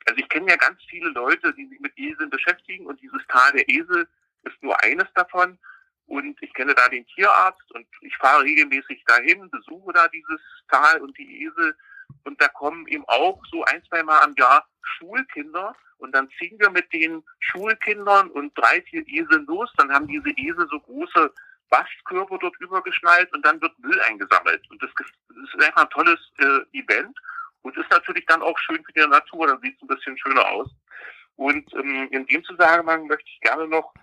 Also 0.06 0.20
ich 0.20 0.28
kenne 0.28 0.50
ja 0.50 0.58
ganz 0.58 0.82
viele 0.90 1.10
Leute, 1.12 1.54
die 1.54 1.68
sich 1.68 1.80
mit 1.80 1.98
Eseln 1.98 2.30
beschäftigen 2.30 2.88
und 2.88 3.00
dieses 3.00 3.22
Tal 3.30 3.54
der 3.54 3.70
Esel 3.70 4.10
ist 4.42 4.62
nur 4.62 4.78
eines 4.84 5.08
davon. 5.14 5.58
Und 6.08 6.42
ich 6.42 6.54
kenne 6.54 6.76
da 6.76 6.90
den 6.90 7.06
Tierarzt 7.08 7.72
und 7.72 7.88
ich 8.02 8.16
fahre 8.18 8.44
regelmäßig 8.44 9.04
dahin, 9.06 9.50
besuche 9.50 9.94
da 9.94 10.08
dieses 10.10 10.42
Tal 10.70 11.02
und 11.02 11.18
die 11.18 11.44
Esel. 11.44 11.76
Und 12.24 12.42
da 12.42 12.48
kommen 12.50 12.88
eben 12.88 13.06
auch 13.08 13.42
so 13.52 13.64
ein, 13.66 13.84
zwei 13.86 14.04
Mal 14.04 14.20
am 14.22 14.36
Jahr 14.36 14.68
Schulkinder. 14.82 15.76
Und 15.98 16.14
dann 16.14 16.30
ziehen 16.38 16.60
wir 16.60 16.70
mit 16.70 16.92
den 16.92 17.24
Schulkindern 17.40 18.30
und 18.32 18.58
drei, 18.58 18.82
vier 18.82 19.08
Eseln 19.08 19.46
los. 19.46 19.72
Dann 19.78 19.92
haben 19.92 20.08
diese 20.08 20.30
Esel 20.32 20.68
so 20.70 20.80
große 20.82 21.34
Bastkörper 21.70 22.38
dort 22.40 22.56
übergeschnallt 22.60 23.34
und 23.34 23.46
dann 23.46 23.62
wird 23.62 23.78
Müll 23.80 24.00
eingesammelt. 24.02 24.70
Und 24.70 24.84
das 24.84 24.92
ist 24.92 25.64
einfach 25.64 25.84
ein 25.84 25.90
tolles 25.90 26.20
äh, 26.38 26.78
Event. 26.78 27.18
Und 27.62 27.78
ist 27.78 27.90
natürlich 27.90 28.26
dann 28.26 28.42
auch 28.42 28.60
schön 28.60 28.84
für 28.84 28.92
die 28.92 29.08
Natur, 29.08 29.48
dann 29.48 29.62
sieht 29.62 29.78
es 29.78 29.82
ein 29.82 29.88
bisschen 29.88 30.18
schöner 30.18 30.46
aus. 30.50 30.70
Und 31.38 31.74
ähm, 31.74 32.10
in 32.12 32.26
dem 32.28 32.44
Zusammenhang 32.44 33.08
möchte 33.08 33.30
ich 33.30 33.40
gerne 33.40 33.68
noch 33.68 33.94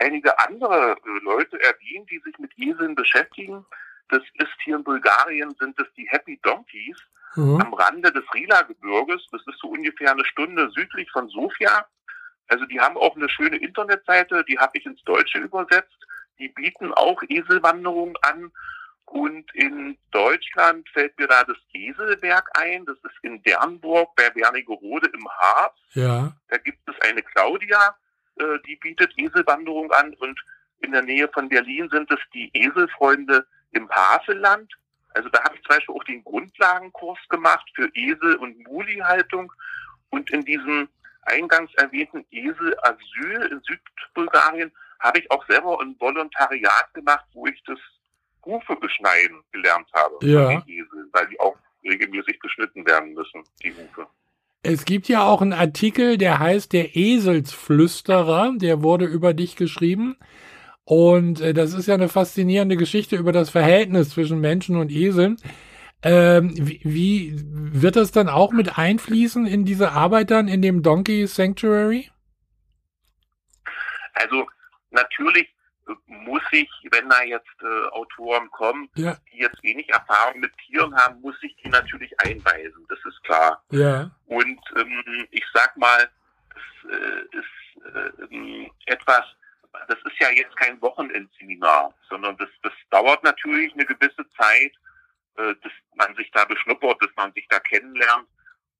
einige 0.00 0.38
andere 0.40 0.92
äh, 0.92 1.24
Leute 1.24 1.60
erwähnen, 1.62 2.06
die 2.06 2.18
sich 2.24 2.38
mit 2.38 2.52
Eseln 2.58 2.94
beschäftigen. 2.94 3.64
das 4.08 4.22
ist 4.34 4.50
hier 4.64 4.76
in 4.76 4.82
Bulgarien, 4.84 5.54
sind 5.60 5.78
es 5.78 5.86
die 5.96 6.08
Happy 6.10 6.38
Donkeys 6.42 6.96
Mhm. 7.36 7.60
am 7.60 7.74
Rande 7.74 8.10
des 8.12 8.24
Rila-Gebirges. 8.34 9.24
Das 9.30 9.40
ist 9.46 9.58
so 9.60 9.68
ungefähr 9.68 10.10
eine 10.10 10.24
Stunde 10.24 10.68
südlich 10.74 11.08
von 11.12 11.28
Sofia. 11.28 11.86
Also 12.48 12.64
die 12.66 12.80
haben 12.80 12.96
auch 12.96 13.14
eine 13.14 13.28
schöne 13.28 13.56
Internetseite, 13.58 14.44
die 14.48 14.58
habe 14.58 14.76
ich 14.76 14.84
ins 14.84 15.00
Deutsche 15.04 15.38
übersetzt. 15.38 15.94
Die 16.40 16.48
bieten 16.48 16.92
auch 16.94 17.22
Eselwanderungen 17.28 18.16
an. 18.22 18.50
Und 19.04 19.52
in 19.54 19.96
Deutschland 20.10 20.88
fällt 20.90 21.16
mir 21.18 21.28
da 21.28 21.44
das 21.44 21.56
Eselwerk 21.72 22.48
ein. 22.58 22.84
Das 22.86 22.96
ist 22.98 23.14
in 23.22 23.42
Dernburg 23.44 24.14
bei 24.16 24.28
Wernigerode 24.34 25.08
im 25.12 25.28
Harz. 25.28 25.76
Ja. 25.94 26.32
Da 26.48 26.56
gibt 26.58 26.80
es 26.88 26.94
eine 27.08 27.22
Claudia, 27.22 27.96
äh, 28.40 28.58
die 28.66 28.76
bietet 28.76 29.12
Eselwanderung 29.16 29.90
an. 29.92 30.14
Und 30.14 30.38
in 30.80 30.92
der 30.92 31.02
Nähe 31.02 31.28
von 31.28 31.48
Berlin 31.48 31.88
sind 31.90 32.10
es 32.10 32.18
die 32.32 32.50
Eselfreunde 32.54 33.46
im 33.72 33.88
Havelland. 33.90 34.72
Also 35.14 35.28
da 35.28 35.42
habe 35.44 35.56
ich 35.56 35.62
zum 35.62 35.76
Beispiel 35.76 35.94
auch 35.94 36.04
den 36.04 36.24
Grundlagenkurs 36.24 37.18
gemacht 37.28 37.68
für 37.74 37.88
Esel- 37.94 38.36
und 38.36 38.58
Muli-Haltung. 38.66 39.52
Und 40.10 40.30
in 40.30 40.44
diesem 40.44 40.88
eingangs 41.22 41.72
erwähnten 41.74 42.24
Esel-Asyl 42.30 43.42
in 43.50 43.60
Südbulgarien 43.62 44.72
habe 45.00 45.18
ich 45.18 45.30
auch 45.30 45.44
selber 45.46 45.80
ein 45.80 45.96
Volontariat 45.98 46.92
gemacht, 46.94 47.24
wo 47.32 47.46
ich 47.46 47.62
das 47.64 47.78
Hufe 48.44 48.76
beschneiden 48.76 49.42
gelernt 49.52 49.88
habe 49.92 50.16
Ja. 50.22 50.50
Eseln, 50.66 51.08
weil 51.12 51.26
die 51.28 51.38
auch 51.40 51.56
regelmäßig 51.84 52.38
beschnitten 52.38 52.86
werden 52.86 53.14
müssen, 53.14 53.44
die 53.62 53.72
Hufe. 53.74 54.06
Es 54.62 54.84
gibt 54.84 55.08
ja 55.08 55.24
auch 55.24 55.40
einen 55.40 55.54
Artikel, 55.54 56.18
der 56.18 56.38
heißt 56.38 56.72
Der 56.72 56.94
Eselsflüsterer, 56.94 58.52
der 58.56 58.82
wurde 58.82 59.06
über 59.06 59.32
dich 59.32 59.56
geschrieben. 59.56 60.16
Und 60.84 61.40
äh, 61.40 61.54
das 61.54 61.72
ist 61.72 61.86
ja 61.86 61.94
eine 61.94 62.08
faszinierende 62.08 62.76
Geschichte 62.76 63.16
über 63.16 63.32
das 63.32 63.48
Verhältnis 63.48 64.10
zwischen 64.10 64.40
Menschen 64.40 64.76
und 64.76 64.90
Eseln. 64.90 65.36
Ähm, 66.02 66.52
wie, 66.56 66.80
wie 66.82 67.34
wird 67.44 67.96
das 67.96 68.10
dann 68.10 68.28
auch 68.28 68.52
mit 68.52 68.78
einfließen 68.78 69.46
in 69.46 69.64
diese 69.64 69.92
Arbeit 69.92 70.30
dann 70.30 70.48
in 70.48 70.62
dem 70.62 70.82
Donkey 70.82 71.26
Sanctuary? 71.26 72.10
Also 74.14 74.46
natürlich 74.90 75.48
muss 76.06 76.42
ich, 76.52 76.70
wenn 76.90 77.08
da 77.08 77.22
jetzt 77.22 77.62
äh, 77.62 77.88
Autoren 77.90 78.50
kommen, 78.50 78.88
Ja. 78.94 79.16
die 79.32 79.38
jetzt 79.38 79.62
wenig 79.62 79.88
Erfahrung 79.90 80.40
mit 80.40 80.56
Tieren 80.58 80.94
haben, 80.96 81.20
muss 81.20 81.36
ich 81.42 81.54
die 81.56 81.68
natürlich 81.68 82.12
einweisen. 82.20 82.86
Das 82.88 82.98
ist 83.04 83.22
klar. 83.24 83.62
Ja. 83.70 84.10
Und 84.26 84.60
ähm, 84.76 85.26
ich 85.30 85.44
sag 85.52 85.76
mal, 85.76 86.08
das 86.54 86.92
äh, 86.92 87.36
ist 87.36 87.94
äh, 87.94 88.34
ähm, 88.34 88.70
etwas, 88.86 89.24
das 89.88 89.98
ist 90.04 90.18
ja 90.20 90.30
jetzt 90.30 90.56
kein 90.56 90.80
Wochenendseminar, 90.82 91.94
sondern 92.08 92.36
das, 92.36 92.48
das 92.62 92.72
dauert 92.90 93.22
natürlich 93.22 93.72
eine 93.74 93.86
gewisse 93.86 94.28
Zeit, 94.36 94.72
äh, 95.36 95.54
dass 95.62 95.72
man 95.94 96.14
sich 96.16 96.30
da 96.32 96.44
beschnuppert, 96.44 97.00
dass 97.02 97.14
man 97.16 97.32
sich 97.32 97.46
da 97.48 97.60
kennenlernt 97.60 98.26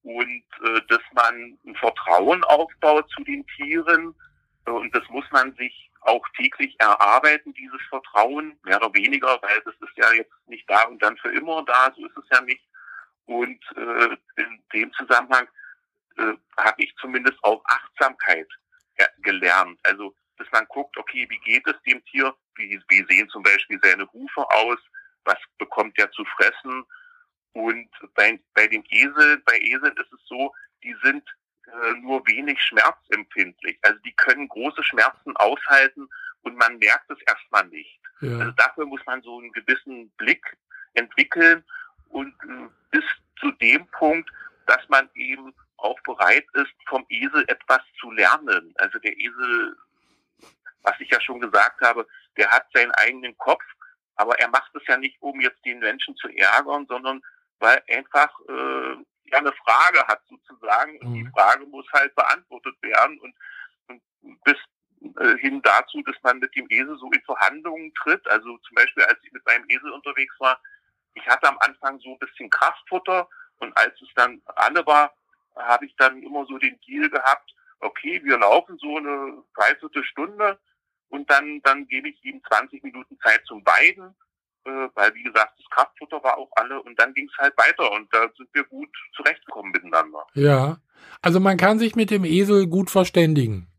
und 0.02 0.42
äh, 0.64 0.80
dass 0.88 1.02
man 1.12 1.58
ein 1.66 1.74
Vertrauen 1.76 2.42
aufbaut 2.44 3.08
zu 3.10 3.22
den 3.24 3.46
Tieren. 3.56 4.14
Äh, 4.66 4.70
und 4.70 4.94
das 4.94 5.06
muss 5.10 5.24
man 5.30 5.54
sich 5.56 5.89
auch 6.00 6.26
täglich 6.36 6.74
erarbeiten, 6.78 7.52
dieses 7.54 7.80
Vertrauen, 7.88 8.58
mehr 8.64 8.76
oder 8.76 8.92
weniger, 8.94 9.40
weil 9.42 9.60
das 9.64 9.74
ist 9.80 9.96
ja 9.96 10.12
jetzt 10.12 10.32
nicht 10.46 10.68
da 10.68 10.84
und 10.84 11.02
dann 11.02 11.16
für 11.18 11.32
immer 11.32 11.64
da, 11.64 11.92
so 11.96 12.06
ist 12.06 12.16
es 12.16 12.24
ja 12.32 12.40
nicht. 12.42 12.64
Und 13.26 13.62
äh, 13.76 14.16
in 14.36 14.62
dem 14.72 14.92
Zusammenhang 14.94 15.46
äh, 16.16 16.34
habe 16.56 16.82
ich 16.82 16.94
zumindest 17.00 17.42
auch 17.44 17.62
Achtsamkeit 17.66 18.48
gelernt. 19.22 19.78
Also, 19.84 20.14
dass 20.36 20.48
man 20.52 20.66
guckt, 20.68 20.96
okay, 20.96 21.26
wie 21.28 21.38
geht 21.38 21.66
es 21.66 21.80
dem 21.82 22.04
Tier? 22.06 22.34
Wie, 22.56 22.80
wie 22.88 23.06
sehen 23.08 23.28
zum 23.28 23.42
Beispiel 23.42 23.78
seine 23.82 24.10
Hufe 24.12 24.50
aus? 24.50 24.78
Was 25.24 25.38
bekommt 25.58 25.98
er 25.98 26.10
zu 26.12 26.24
fressen? 26.36 26.84
Und 27.52 27.90
bei, 28.14 28.40
bei 28.54 28.66
dem 28.66 28.84
Esel, 28.90 29.38
bei 29.44 29.58
Eseln 29.58 29.96
ist 29.96 30.12
es 30.12 30.20
so, 30.26 30.52
die 30.82 30.94
sind 31.02 31.22
äh, 31.66 31.92
nur 32.00 32.26
wenig 32.26 32.60
schmerzempfindlich. 32.62 33.78
Also 33.82 33.98
die 34.00 34.09
können 34.30 34.48
große 34.48 34.82
Schmerzen 34.84 35.36
aushalten 35.36 36.08
und 36.42 36.56
man 36.56 36.78
merkt 36.78 37.10
es 37.10 37.18
erstmal 37.26 37.66
nicht. 37.68 38.00
Also 38.20 38.36
Ja. 38.38 38.50
dafür 38.52 38.86
muss 38.86 39.00
man 39.06 39.22
so 39.22 39.38
einen 39.38 39.52
gewissen 39.52 40.10
Blick 40.16 40.56
entwickeln 40.94 41.64
und 42.08 42.34
äh, 42.44 42.68
bis 42.90 43.04
zu 43.38 43.50
dem 43.52 43.86
Punkt, 43.88 44.30
dass 44.66 44.86
man 44.88 45.08
eben 45.14 45.54
auch 45.78 45.98
bereit 46.02 46.46
ist, 46.54 46.72
vom 46.88 47.04
Esel 47.08 47.44
etwas 47.48 47.80
zu 47.98 48.10
lernen. 48.10 48.72
Also 48.78 48.98
der 48.98 49.16
Esel, 49.18 49.76
was 50.82 50.94
ich 51.00 51.10
ja 51.10 51.20
schon 51.20 51.40
gesagt 51.40 51.80
habe, 51.80 52.06
der 52.36 52.50
hat 52.50 52.66
seinen 52.74 52.90
eigenen 52.92 53.36
Kopf, 53.38 53.64
aber 54.16 54.38
er 54.38 54.48
macht 54.48 54.74
es 54.74 54.82
ja 54.86 54.96
nicht, 54.96 55.16
um 55.20 55.40
jetzt 55.40 55.64
den 55.64 55.78
Menschen 55.78 56.14
zu 56.16 56.28
ärgern, 56.28 56.86
sondern 56.86 57.22
weil 57.58 57.82
einfach 57.90 58.30
äh, 58.48 58.92
ja 59.30 59.38
eine 59.38 59.52
Frage 59.52 60.06
hat 60.06 60.22
sozusagen 60.28 60.98
und 61.00 61.14
die 61.14 61.24
Mhm. 61.24 61.32
Frage 61.32 61.66
muss 61.66 61.86
halt 61.92 62.14
beantwortet 62.14 62.74
werden 62.82 63.18
und 63.20 63.34
bis 64.44 64.56
äh, 65.00 65.36
hin 65.38 65.62
dazu, 65.62 66.02
dass 66.02 66.16
man 66.22 66.38
mit 66.38 66.54
dem 66.54 66.66
Esel 66.68 66.96
so 66.98 67.10
in 67.10 67.22
Verhandlungen 67.22 67.92
tritt. 67.94 68.26
Also 68.28 68.58
zum 68.58 68.74
Beispiel, 68.74 69.04
als 69.04 69.18
ich 69.22 69.32
mit 69.32 69.44
meinem 69.46 69.64
Esel 69.68 69.90
unterwegs 69.90 70.34
war, 70.38 70.60
ich 71.14 71.26
hatte 71.26 71.48
am 71.48 71.58
Anfang 71.58 71.98
so 72.00 72.12
ein 72.12 72.18
bisschen 72.18 72.50
Kraftfutter 72.50 73.28
und 73.58 73.76
als 73.76 74.00
es 74.00 74.08
dann 74.14 74.40
alle 74.44 74.84
war, 74.86 75.14
habe 75.56 75.86
ich 75.86 75.94
dann 75.96 76.22
immer 76.22 76.46
so 76.46 76.58
den 76.58 76.78
Deal 76.86 77.08
gehabt, 77.10 77.54
okay, 77.80 78.20
wir 78.24 78.38
laufen 78.38 78.78
so 78.78 78.96
eine 78.96 79.42
Dreiviertelstunde 79.54 80.58
und 81.08 81.30
dann, 81.30 81.60
dann 81.62 81.86
gebe 81.88 82.08
ich 82.08 82.24
ihm 82.24 82.40
20 82.48 82.82
Minuten 82.82 83.18
Zeit 83.20 83.42
zum 83.46 83.64
Weiden, 83.64 84.14
äh, 84.64 84.88
weil 84.94 85.14
wie 85.14 85.22
gesagt, 85.22 85.58
das 85.58 85.70
Kraftfutter 85.70 86.22
war 86.22 86.38
auch 86.38 86.50
alle 86.56 86.80
und 86.82 86.98
dann 86.98 87.14
ging 87.14 87.28
es 87.28 87.38
halt 87.38 87.56
weiter 87.56 87.90
und 87.92 88.12
da 88.12 88.28
sind 88.36 88.48
wir 88.52 88.64
gut 88.64 88.90
zurechtgekommen 89.14 89.72
miteinander. 89.72 90.26
Ja. 90.34 90.78
Also 91.22 91.40
man 91.40 91.56
kann 91.56 91.78
sich 91.78 91.96
mit 91.96 92.10
dem 92.10 92.24
Esel 92.24 92.66
gut 92.66 92.90
verständigen. 92.90 93.69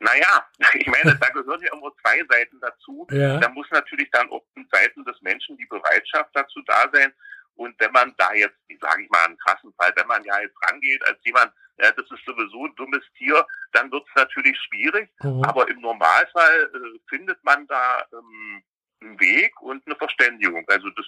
Naja, 0.00 0.46
ich 0.74 0.86
meine, 0.86 1.16
da 1.16 1.28
gehören 1.30 1.60
ja 1.62 1.72
immer 1.72 1.92
zwei 2.02 2.22
Seiten 2.28 2.60
dazu. 2.60 3.06
Ja. 3.10 3.38
Da 3.38 3.48
muss 3.48 3.66
natürlich 3.70 4.10
dann 4.10 4.30
auf 4.30 4.42
den 4.56 4.68
Seiten 4.70 5.04
des 5.04 5.20
Menschen 5.22 5.56
die 5.56 5.66
Bereitschaft 5.66 6.30
dazu 6.34 6.60
da 6.66 6.88
sein. 6.92 7.12
Und 7.54 7.74
wenn 7.80 7.90
man 7.90 8.14
da 8.18 8.32
jetzt, 8.34 8.56
sage 8.80 9.02
ich 9.02 9.10
mal, 9.10 9.24
einen 9.24 9.36
krassen 9.38 9.74
Fall, 9.74 9.92
wenn 9.96 10.06
man 10.06 10.22
ja 10.22 10.40
jetzt 10.40 10.56
rangeht 10.68 11.04
als 11.06 11.18
jemand, 11.24 11.52
ja, 11.78 11.90
das 11.90 12.08
ist 12.10 12.24
sowieso 12.24 12.66
ein 12.66 12.74
dummes 12.76 13.02
Tier, 13.16 13.44
dann 13.72 13.90
wird 13.90 14.06
es 14.08 14.14
natürlich 14.14 14.56
schwierig. 14.68 15.10
Mhm. 15.22 15.42
Aber 15.44 15.68
im 15.68 15.80
Normalfall 15.80 16.70
äh, 16.72 16.98
findet 17.08 17.42
man 17.42 17.66
da 17.66 18.06
ähm, 18.12 18.62
einen 19.00 19.20
Weg 19.20 19.60
und 19.60 19.84
eine 19.86 19.96
Verständigung. 19.96 20.64
Also 20.68 20.88
das, 20.90 21.06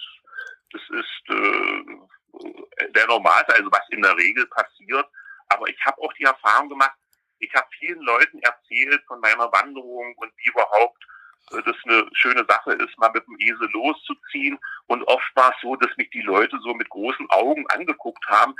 das 0.72 0.83
ist 0.90 1.22
äh, 1.29 2.88
der 2.90 3.07
Normalfall, 3.07 3.57
also 3.57 3.70
was 3.70 3.88
in 3.90 4.03
der 4.03 4.16
Regel 4.16 4.46
passiert. 4.46 5.07
Aber 5.48 5.68
ich 5.68 5.85
habe 5.85 6.00
auch 6.03 6.12
die 6.14 6.24
Erfahrung 6.24 6.68
gemacht, 6.68 6.96
ich 7.40 7.53
habe 7.55 7.66
vielen 7.79 8.00
Leuten 8.00 8.38
erzählt 8.40 9.03
von 9.07 9.20
meiner 9.20 9.50
Wanderung 9.53 10.14
und 10.16 10.33
wie 10.37 10.50
überhaupt 10.50 11.05
äh, 11.53 11.62
das 11.64 11.76
eine 11.85 12.09
schöne 12.12 12.44
Sache 12.48 12.72
ist, 12.72 12.96
mal 12.98 13.11
mit 13.12 13.26
dem 13.26 13.37
Esel 13.38 13.68
loszuziehen. 13.72 14.59
Und 14.87 15.03
oft 15.05 15.31
war 15.35 15.50
es 15.55 15.61
so, 15.61 15.74
dass 15.76 15.96
mich 15.96 16.11
die 16.11 16.22
Leute 16.22 16.59
so 16.62 16.74
mit 16.74 16.88
großen 16.88 17.29
Augen 17.31 17.66
angeguckt 17.68 18.24
haben. 18.29 18.55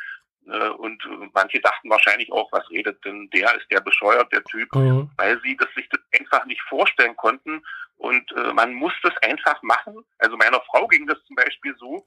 Äh, 0.47 0.71
Und 0.71 1.05
äh, 1.05 1.29
manche 1.33 1.61
dachten 1.61 1.91
wahrscheinlich 1.91 2.33
auch, 2.33 2.51
was 2.53 2.69
redet 2.71 3.05
denn 3.05 3.29
der? 3.31 3.55
Ist 3.55 3.71
der 3.71 3.81
bescheuert, 3.81 4.33
der 4.33 4.43
Typ? 4.45 4.75
Mhm. 4.75 5.11
weil 5.17 5.41
sie 5.43 5.57
das 5.57 5.69
sich 5.75 5.89
das 5.91 6.01
einfach 6.19 6.45
nicht 6.47 6.63
vorstellen 6.63 7.17
konnten. 7.17 7.63
Und 7.97 8.33
man 8.55 8.73
muss 8.73 8.95
das 9.03 9.15
einfach 9.19 9.63
machen. 9.63 9.95
Also 10.17 10.35
meiner 10.39 10.63
Frau 10.63 10.89
ging 10.89 11.07
das 11.07 11.23
zum 11.27 11.37
Beispiel 11.37 11.77
so, 11.77 12.03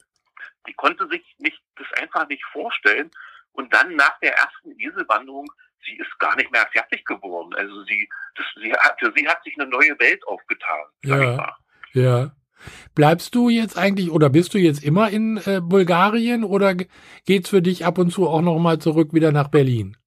die 0.67 0.73
konnte 0.73 1.07
sich 1.07 1.23
nicht 1.37 1.61
das 1.75 1.85
einfach 2.01 2.27
nicht 2.27 2.43
vorstellen. 2.45 3.11
Und 3.51 3.71
dann 3.71 3.95
nach 3.95 4.17
der 4.19 4.35
ersten 4.35 4.71
Eselwanderung, 4.79 5.45
sie 5.85 5.97
ist 5.97 6.19
gar 6.19 6.35
nicht 6.35 6.51
mehr 6.51 6.67
fertig 6.71 7.05
geworden. 7.05 7.53
Also 7.55 7.83
sie, 7.83 8.09
das, 8.35 8.45
sie 8.61 8.71
hat, 8.73 8.95
für 8.99 9.11
sie 9.15 9.27
hat 9.27 9.43
sich 9.43 9.59
eine 9.59 9.69
neue 9.69 9.97
Welt 9.99 10.25
aufgetan. 10.27 10.79
sag 11.03 11.21
Ja. 11.21 11.31
ich 11.31 11.37
mal. 11.37 11.55
Ja. 11.93 12.31
Bleibst 12.95 13.35
du 13.35 13.49
jetzt 13.49 13.77
eigentlich 13.77 14.09
oder 14.09 14.29
bist 14.29 14.53
du 14.53 14.57
jetzt 14.57 14.83
immer 14.83 15.09
in 15.09 15.37
äh, 15.45 15.59
Bulgarien 15.61 16.43
oder 16.43 16.75
geht's 17.25 17.49
für 17.49 17.61
dich 17.61 17.85
ab 17.85 17.97
und 17.97 18.11
zu 18.11 18.27
auch 18.27 18.41
noch 18.41 18.57
mal 18.59 18.79
zurück 18.79 19.13
wieder 19.13 19.31
nach 19.31 19.49
Berlin? 19.49 19.97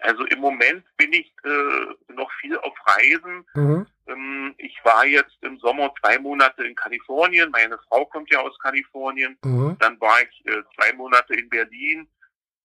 Also 0.00 0.24
im 0.26 0.38
Moment 0.40 0.84
bin 0.96 1.12
ich 1.12 1.32
äh, 1.44 2.12
noch 2.12 2.30
viel 2.40 2.56
auf 2.58 2.74
Reisen. 2.86 3.44
Mhm. 3.54 3.86
Ähm, 4.06 4.54
ich 4.58 4.78
war 4.84 5.04
jetzt 5.06 5.36
im 5.42 5.58
Sommer 5.58 5.92
zwei 6.00 6.18
Monate 6.18 6.64
in 6.64 6.74
Kalifornien. 6.76 7.50
Meine 7.50 7.78
Frau 7.88 8.04
kommt 8.06 8.30
ja 8.30 8.40
aus 8.40 8.56
Kalifornien. 8.60 9.36
Mhm. 9.44 9.76
Dann 9.80 10.00
war 10.00 10.16
ich 10.22 10.46
äh, 10.46 10.62
zwei 10.76 10.92
Monate 10.92 11.34
in 11.34 11.48
Berlin 11.48 12.08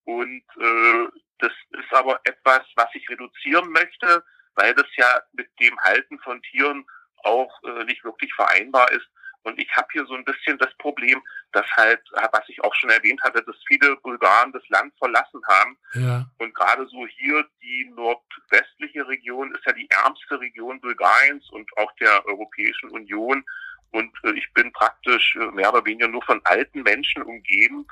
und 0.06 0.44
äh, 0.60 1.08
das 1.40 1.52
ist 1.72 1.94
aber 1.94 2.20
etwas, 2.24 2.62
was 2.76 2.90
ich 2.94 3.08
reduzieren 3.10 3.70
möchte, 3.72 4.24
weil 4.56 4.74
das 4.76 4.88
ja 4.96 5.22
mit 5.34 5.50
dem 5.60 5.78
Halten 5.80 6.20
von 6.20 6.42
Tieren 6.44 6.86
auch 7.24 7.52
äh, 7.64 7.84
nicht 7.86 8.04
wirklich 8.04 8.34
vereinbar 8.34 8.92
ist. 8.92 9.08
Und 9.44 9.60
ich 9.60 9.70
habe 9.76 9.88
hier 9.92 10.06
so 10.06 10.16
ein 10.16 10.24
bisschen 10.24 10.58
das 10.58 10.74
Problem, 10.78 11.22
dass 11.52 11.66
halt, 11.76 12.02
äh, 12.16 12.28
was 12.32 12.48
ich 12.48 12.64
auch 12.64 12.74
schon 12.76 12.90
erwähnt 12.90 13.22
hatte, 13.24 13.44
dass 13.44 13.56
viele 13.68 13.96
Bulgaren 13.98 14.54
das 14.54 14.68
Land 14.70 14.94
verlassen 14.98 15.42
haben. 15.48 15.78
Ja. 15.94 16.26
Und 16.38 16.54
gerade 16.54 16.88
so 16.88 17.06
hier 17.08 17.46
die 17.62 17.92
nordwestliche 17.94 19.08
Region 19.08 19.54
ist 19.54 19.66
ja 19.66 19.74
die 19.74 19.90
ärmste 19.90 20.40
Region 20.40 20.80
Bulgariens 20.80 21.50
und 21.52 21.70
auch 21.78 21.92
der 21.96 22.26
Europäischen 22.26 22.90
Union. 22.92 23.44
Und 23.92 24.12
äh, 24.24 24.32
ich 24.32 24.52
bin 24.54 24.72
praktisch 24.72 25.36
äh, 25.36 25.52
mehr 25.52 25.74
oder 25.74 25.86
weniger 25.86 26.08
nur 26.08 26.24
von 26.24 26.42
alten 26.46 26.82
Menschen 26.84 27.22
umgeben. 27.22 27.86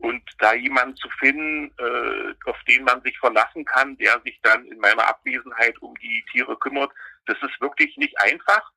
Und 0.00 0.22
da 0.38 0.54
jemanden 0.54 0.96
zu 0.96 1.08
finden, 1.18 1.72
äh, 1.78 2.34
auf 2.46 2.56
den 2.64 2.84
man 2.84 3.02
sich 3.02 3.18
verlassen 3.18 3.64
kann, 3.64 3.96
der 3.98 4.20
sich 4.24 4.40
dann 4.42 4.64
in 4.66 4.78
meiner 4.78 5.06
Abwesenheit 5.06 5.80
um 5.82 5.94
die 5.96 6.24
Tiere 6.32 6.56
kümmert, 6.56 6.90
das 7.26 7.36
ist 7.42 7.60
wirklich 7.60 7.96
nicht 7.96 8.18
einfach. 8.20 8.70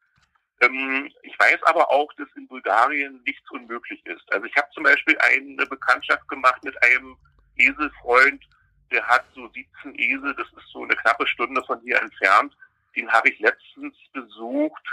Ähm, 0.62 1.10
ich 1.22 1.38
weiß 1.40 1.64
aber 1.64 1.90
auch, 1.92 2.12
dass 2.14 2.28
in 2.36 2.48
Bulgarien 2.48 3.22
nichts 3.26 3.50
unmöglich 3.52 4.06
ist. 4.06 4.32
Also 4.34 4.46
ich 4.46 4.56
habe 4.56 4.68
zum 4.74 4.84
Beispiel 4.84 5.18
eine 5.20 5.66
Bekanntschaft 5.66 6.28
gemacht 6.28 6.64
mit 6.64 6.82
einem 6.84 7.18
Eselfreund, 7.56 8.44
der 8.92 9.06
hat 9.08 9.26
so 9.34 9.50
17 9.50 9.98
Esel, 9.98 10.36
das 10.36 10.48
ist 10.48 10.70
so 10.72 10.84
eine 10.84 10.96
knappe 10.96 11.26
Stunde 11.28 11.64
von 11.64 11.80
hier 11.82 12.02
entfernt. 12.02 12.56
Den 12.96 13.12
habe 13.12 13.30
ich 13.30 13.40
letztens 13.40 13.96
besucht, 14.14 14.84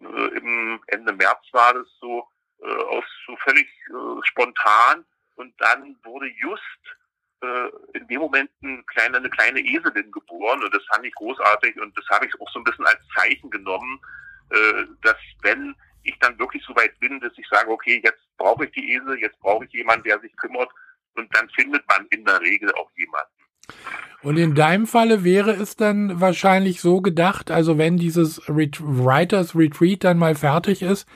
äh, 0.00 0.36
im 0.36 0.80
Ende 0.88 1.12
März 1.12 1.44
war 1.52 1.74
das 1.74 1.86
so, 2.00 2.28
äh, 2.62 2.66
aus 2.66 3.04
so 3.26 3.36
völlig 3.36 3.66
äh, 3.88 4.20
spontan. 4.24 5.04
Und 5.38 5.54
dann 5.58 5.96
wurde 6.02 6.26
just 6.40 6.62
äh, 7.42 7.96
in 7.98 8.06
dem 8.08 8.20
Moment 8.20 8.50
ein 8.62 8.84
kleine, 8.86 9.18
eine 9.18 9.30
kleine 9.30 9.60
Eselin 9.60 10.10
geboren. 10.10 10.62
Und 10.62 10.74
das 10.74 10.82
fand 10.92 11.06
ich 11.06 11.14
großartig. 11.14 11.80
Und 11.80 11.96
das 11.96 12.04
habe 12.10 12.26
ich 12.26 12.40
auch 12.40 12.50
so 12.52 12.58
ein 12.58 12.64
bisschen 12.64 12.86
als 12.86 13.00
Zeichen 13.14 13.48
genommen, 13.48 14.00
äh, 14.50 14.84
dass 15.02 15.16
wenn 15.42 15.76
ich 16.02 16.18
dann 16.18 16.38
wirklich 16.40 16.64
so 16.64 16.74
weit 16.74 16.98
bin, 16.98 17.20
dass 17.20 17.32
ich 17.36 17.46
sage, 17.48 17.70
okay, 17.70 18.00
jetzt 18.02 18.20
brauche 18.36 18.64
ich 18.64 18.72
die 18.72 18.92
Esel, 18.94 19.20
jetzt 19.20 19.38
brauche 19.40 19.64
ich 19.64 19.72
jemanden, 19.72 20.04
der 20.04 20.18
sich 20.20 20.34
kümmert. 20.36 20.70
Und 21.14 21.34
dann 21.36 21.48
findet 21.50 21.86
man 21.88 22.06
in 22.10 22.24
der 22.24 22.40
Regel 22.40 22.72
auch 22.74 22.90
jemanden. 22.96 23.32
Und 24.22 24.38
in 24.38 24.56
deinem 24.56 24.86
Falle 24.86 25.22
wäre 25.22 25.52
es 25.52 25.76
dann 25.76 26.20
wahrscheinlich 26.20 26.80
so 26.80 27.00
gedacht, 27.00 27.52
also 27.52 27.78
wenn 27.78 27.96
dieses 27.96 28.48
Ret 28.48 28.80
Writers 28.80 29.54
Retreat 29.54 30.02
dann 30.02 30.18
mal 30.18 30.34
fertig 30.34 30.82
ist 30.82 31.06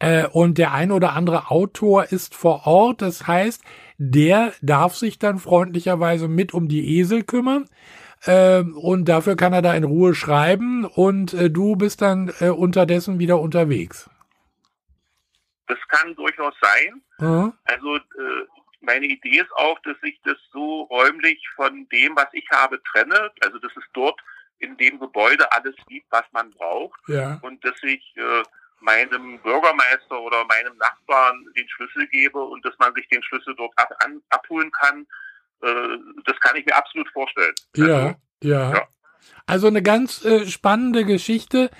äh, 0.00 0.26
und 0.26 0.58
der 0.58 0.72
ein 0.72 0.90
oder 0.90 1.12
andere 1.12 1.50
Autor 1.50 2.04
ist 2.04 2.34
vor 2.34 2.66
Ort, 2.66 3.02
das 3.02 3.26
heißt, 3.26 3.62
der 3.98 4.52
darf 4.62 4.96
sich 4.96 5.18
dann 5.18 5.38
freundlicherweise 5.38 6.26
mit 6.26 6.52
um 6.54 6.68
die 6.68 6.98
Esel 6.98 7.22
kümmern. 7.22 7.66
Äh, 8.24 8.60
und 8.60 9.04
dafür 9.06 9.36
kann 9.36 9.52
er 9.52 9.62
da 9.62 9.74
in 9.74 9.84
Ruhe 9.84 10.14
schreiben 10.14 10.84
und 10.84 11.32
äh, 11.34 11.50
du 11.50 11.76
bist 11.76 12.02
dann 12.02 12.32
äh, 12.40 12.48
unterdessen 12.48 13.18
wieder 13.18 13.40
unterwegs. 13.40 14.10
Das 15.66 15.78
kann 15.88 16.14
durchaus 16.16 16.54
sein. 16.60 17.02
Mhm. 17.18 17.52
Also 17.64 17.98
meine 18.80 19.06
Idee 19.06 19.38
ist 19.38 19.52
auch, 19.52 19.78
dass 19.84 19.96
ich 20.02 20.18
das 20.24 20.36
so 20.52 20.82
räumlich 20.82 21.38
von 21.54 21.86
dem, 21.90 22.16
was 22.16 22.26
ich 22.32 22.44
habe, 22.50 22.82
trenne. 22.82 23.30
Also 23.40 23.58
dass 23.58 23.72
es 23.76 23.84
dort 23.92 24.18
in 24.58 24.76
dem 24.78 24.98
Gebäude 24.98 25.50
alles 25.52 25.74
gibt, 25.88 26.06
was 26.10 26.24
man 26.32 26.50
braucht. 26.50 27.00
Ja. 27.08 27.38
Und 27.42 27.64
dass 27.64 27.76
ich 27.82 28.14
äh, 28.16 28.42
meinem 28.80 29.38
Bürgermeister 29.40 30.20
oder 30.20 30.44
meinem 30.44 30.76
Nachbarn 30.78 31.44
den 31.56 31.68
Schlüssel 31.68 32.06
gebe 32.08 32.40
und 32.40 32.64
dass 32.64 32.78
man 32.78 32.94
sich 32.94 33.08
den 33.08 33.22
Schlüssel 33.22 33.54
dort 33.56 33.72
ab, 33.76 33.94
an, 34.04 34.22
abholen 34.30 34.70
kann 34.72 35.06
äh, 35.62 35.98
das 36.24 36.38
kann 36.40 36.56
ich 36.56 36.66
mir 36.66 36.76
absolut 36.76 37.08
vorstellen. 37.10 37.54
Ja, 37.76 37.84
also, 37.84 38.14
ja. 38.42 38.72
ja. 38.72 38.88
Also 39.46 39.66
eine 39.66 39.82
ganz 39.82 40.24
äh, 40.24 40.46
spannende 40.46 41.04
Geschichte. 41.04 41.70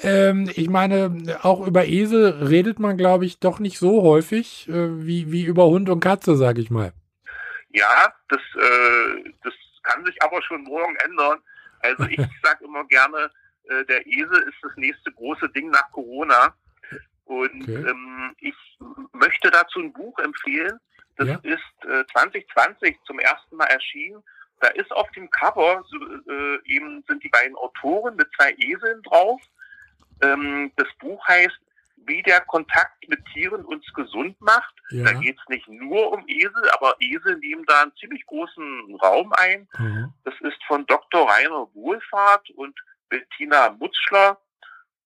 Ähm, 0.00 0.50
ich 0.54 0.68
meine, 0.68 1.38
auch 1.42 1.66
über 1.66 1.86
Esel 1.86 2.46
redet 2.48 2.78
man, 2.78 2.96
glaube 2.96 3.26
ich, 3.26 3.38
doch 3.38 3.58
nicht 3.58 3.78
so 3.78 4.02
häufig 4.02 4.68
äh, 4.68 5.06
wie, 5.06 5.32
wie 5.32 5.44
über 5.44 5.66
Hund 5.66 5.88
und 5.88 6.00
Katze, 6.00 6.36
sage 6.36 6.60
ich 6.60 6.70
mal. 6.70 6.92
Ja, 7.70 8.12
das, 8.28 8.40
äh, 8.56 9.32
das 9.42 9.52
kann 9.82 10.04
sich 10.04 10.20
aber 10.22 10.42
schon 10.42 10.62
morgen 10.64 10.96
ändern. 11.04 11.38
Also 11.80 12.04
ich 12.04 12.16
sage 12.42 12.64
immer 12.64 12.84
gerne, 12.84 13.30
äh, 13.68 13.84
der 13.84 14.06
Esel 14.06 14.42
ist 14.48 14.58
das 14.62 14.72
nächste 14.76 15.12
große 15.12 15.48
Ding 15.50 15.70
nach 15.70 15.90
Corona. 15.92 16.54
Und 17.24 17.62
okay. 17.62 17.90
ähm, 17.90 18.34
ich 18.40 18.54
möchte 19.12 19.50
dazu 19.50 19.80
ein 19.80 19.92
Buch 19.92 20.18
empfehlen. 20.18 20.78
Das 21.16 21.28
ja. 21.28 21.38
ist 21.42 21.84
äh, 21.84 22.04
2020 22.12 22.96
zum 23.04 23.18
ersten 23.18 23.56
Mal 23.56 23.66
erschienen. 23.66 24.22
Da 24.60 24.68
ist 24.68 24.90
auf 24.92 25.10
dem 25.12 25.30
Cover 25.30 25.84
so, 25.88 25.96
äh, 26.32 26.58
eben 26.64 27.04
sind 27.06 27.22
die 27.22 27.28
beiden 27.28 27.56
Autoren 27.56 28.16
mit 28.16 28.28
zwei 28.36 28.54
Eseln 28.58 29.02
drauf. 29.02 29.40
Ähm, 30.22 30.72
das 30.76 30.88
Buch 30.98 31.26
heißt 31.28 31.60
wie 32.06 32.22
der 32.22 32.40
Kontakt 32.42 33.08
mit 33.08 33.24
Tieren 33.32 33.64
uns 33.64 33.84
gesund 33.92 34.40
macht. 34.40 34.74
Ja. 34.90 35.04
Da 35.04 35.12
geht 35.12 35.38
es 35.38 35.48
nicht 35.48 35.68
nur 35.68 36.12
um 36.12 36.24
Esel, 36.26 36.70
aber 36.74 36.94
Esel 37.00 37.36
nehmen 37.38 37.64
da 37.66 37.82
einen 37.82 37.96
ziemlich 37.96 38.24
großen 38.26 38.96
Raum 39.02 39.32
ein. 39.34 39.68
Mhm. 39.78 40.12
Das 40.24 40.34
ist 40.40 40.62
von 40.66 40.86
Dr. 40.86 41.28
Rainer 41.30 41.68
Wohlfahrt 41.74 42.50
und 42.50 42.78
Bettina 43.08 43.70
Mutzschler. 43.70 44.38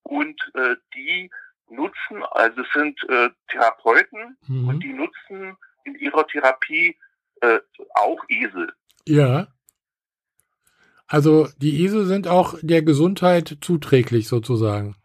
Und 0.05 0.41
äh, 0.55 0.75
die 0.95 1.31
nutzen, 1.69 2.23
also 2.33 2.61
es 2.61 2.69
sind 2.75 2.99
äh, 3.09 3.31
Therapeuten 3.49 4.37
mhm. 4.47 4.69
und 4.69 4.81
die 4.81 4.93
nutzen 4.93 5.57
in 5.85 5.95
ihrer 5.97 6.27
Therapie 6.27 6.97
äh, 7.41 7.61
auch 7.95 8.23
Esel. 8.29 8.73
Ja. 9.07 9.49
Also 11.07 11.49
die 11.59 11.85
Esel 11.85 12.07
sind 12.07 12.27
auch 12.27 12.55
der 12.62 12.83
Gesundheit 12.83 13.59
zuträglich 13.61 14.29
sozusagen. 14.29 14.97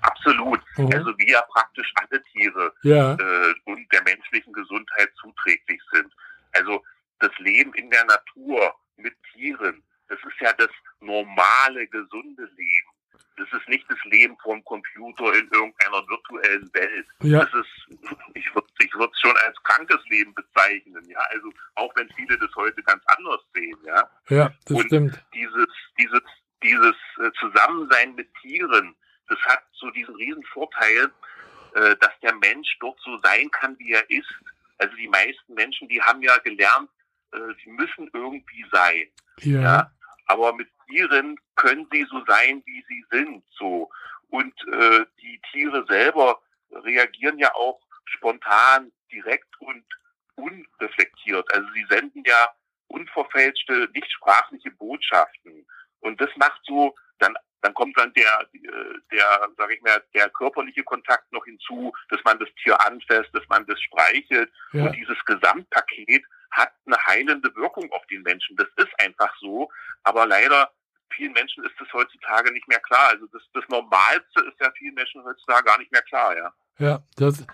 Absolut. 0.00 0.60
Mhm. 0.76 0.92
Also 0.92 1.16
wie 1.18 1.30
ja 1.30 1.42
praktisch 1.52 1.92
alle 1.96 2.22
Tiere 2.24 2.72
ja. 2.82 3.14
äh, 3.14 3.54
und 3.64 3.92
der 3.92 4.02
menschlichen 4.02 4.52
Gesundheit 4.52 5.10
zuträglich 5.20 5.80
sind. 5.92 6.12
Also 6.52 6.82
das 7.18 7.30
Leben 7.38 7.72
in 7.74 7.90
der 7.90 8.04
Natur 8.04 8.74
mit 8.96 9.14
Tieren, 9.32 9.82
das 10.08 10.18
ist 10.20 10.40
ja 10.40 10.52
das 10.52 10.70
normale, 11.00 11.86
gesunde 11.88 12.44
Leben. 12.56 12.88
Das 13.36 13.46
ist 13.52 13.68
nicht 13.68 13.88
das 13.88 13.98
Leben 14.04 14.36
vom 14.42 14.62
Computer 14.64 15.32
in 15.34 15.48
irgendeiner 15.52 16.06
virtuellen 16.08 16.68
Welt. 16.74 17.06
Ja. 17.22 17.44
Das 17.44 17.54
ist, 17.54 18.00
ich 18.34 18.52
würde 18.54 18.66
ich 18.80 18.92
würde 18.94 19.12
es 19.12 19.20
schon 19.20 19.36
als 19.46 19.56
krankes 19.62 20.00
Leben 20.08 20.34
bezeichnen, 20.34 21.08
ja. 21.08 21.20
Also 21.30 21.52
auch 21.76 21.94
wenn 21.94 22.08
viele 22.16 22.36
das 22.36 22.50
heute 22.56 22.82
ganz 22.82 23.02
anders 23.16 23.40
sehen, 23.54 23.78
ja. 23.84 24.10
Ja, 24.28 24.52
das 24.66 24.76
Und 24.76 24.86
stimmt. 24.86 25.24
Dieses, 25.34 25.68
dieses, 25.98 26.22
dieses 26.62 26.96
äh, 27.20 27.30
Zusammensein 27.38 28.14
mit 28.16 28.28
Tieren, 28.42 28.96
das 29.28 29.38
hat 29.40 29.62
so 29.72 29.88
diesen 29.90 30.16
riesen 30.16 30.44
Vorteil, 30.52 31.10
äh, 31.74 31.96
dass 31.96 32.18
der 32.22 32.34
Mensch 32.34 32.76
dort 32.80 32.98
so 33.04 33.20
sein 33.22 33.50
kann, 33.52 33.78
wie 33.78 33.92
er 33.92 34.10
ist. 34.10 34.32
Also 34.78 34.94
die 34.96 35.08
meisten 35.08 35.54
Menschen, 35.54 35.88
die 35.88 36.00
haben 36.02 36.22
ja 36.22 36.36
gelernt, 36.38 36.90
äh, 37.32 37.38
sie 37.62 37.70
müssen 37.70 38.10
irgendwie 38.12 38.64
sein. 38.72 39.06
Ja. 39.40 39.60
ja? 39.60 39.92
Aber 40.26 40.52
mit 40.54 40.68
Tieren 40.88 41.36
können 41.56 41.86
sie 41.90 42.06
so 42.10 42.24
sein, 42.26 42.62
wie 42.66 42.84
sie 42.88 43.04
sind, 43.10 43.44
so. 43.50 43.90
Und 44.30 44.54
äh, 44.72 45.04
die 45.20 45.40
Tiere 45.50 45.84
selber 45.88 46.40
reagieren 46.70 47.38
ja 47.38 47.54
auch 47.54 47.80
spontan, 48.04 48.92
direkt 49.10 49.48
und 49.60 49.84
unreflektiert. 50.36 51.52
Also 51.52 51.66
sie 51.74 51.86
senden 51.88 52.22
ja 52.26 52.54
unverfälschte, 52.88 53.88
nicht 53.92 54.10
sprachliche 54.10 54.70
Botschaften. 54.72 55.66
Und 56.00 56.20
das 56.20 56.30
macht 56.36 56.60
so, 56.64 56.94
dann, 57.18 57.34
dann 57.62 57.74
kommt 57.74 57.98
dann 57.98 58.12
der, 58.14 58.48
der, 59.10 59.48
sag 59.56 59.70
ich 59.72 59.80
mal, 59.82 60.02
der 60.14 60.30
körperliche 60.30 60.84
Kontakt 60.84 61.30
noch 61.32 61.44
hinzu, 61.44 61.92
dass 62.08 62.20
man 62.24 62.38
das 62.38 62.48
Tier 62.62 62.78
anfasst, 62.86 63.30
dass 63.32 63.46
man 63.48 63.66
das 63.66 63.80
streichelt. 63.80 64.50
Ja. 64.72 64.84
Und 64.84 64.96
dieses 64.96 65.22
Gesamtpaket 65.24 66.24
hat 66.50 66.72
eine 66.86 66.96
heilende 67.04 67.54
Wirkung 67.54 67.90
auf 67.92 68.06
den 68.06 68.22
Menschen. 68.22 68.56
Das 68.56 68.68
ist 68.76 68.92
einfach 69.00 69.32
so. 69.40 69.70
Aber 70.02 70.26
leider 70.26 70.70
vielen 71.14 71.32
Menschen 71.32 71.64
ist 71.64 71.74
das 71.78 71.92
heutzutage 71.92 72.52
nicht 72.52 72.68
mehr 72.68 72.80
klar. 72.80 73.10
Also 73.10 73.26
das, 73.32 73.42
das 73.52 73.64
Normalste 73.68 74.40
ist 74.46 74.60
ja 74.60 74.70
vielen 74.76 74.94
Menschen 74.94 75.22
heutzutage 75.24 75.64
gar 75.64 75.78
nicht 75.78 75.92
mehr 75.92 76.02
klar, 76.02 76.36
ja. 76.36 76.52
Ja, 76.78 77.02
das, 77.16 77.44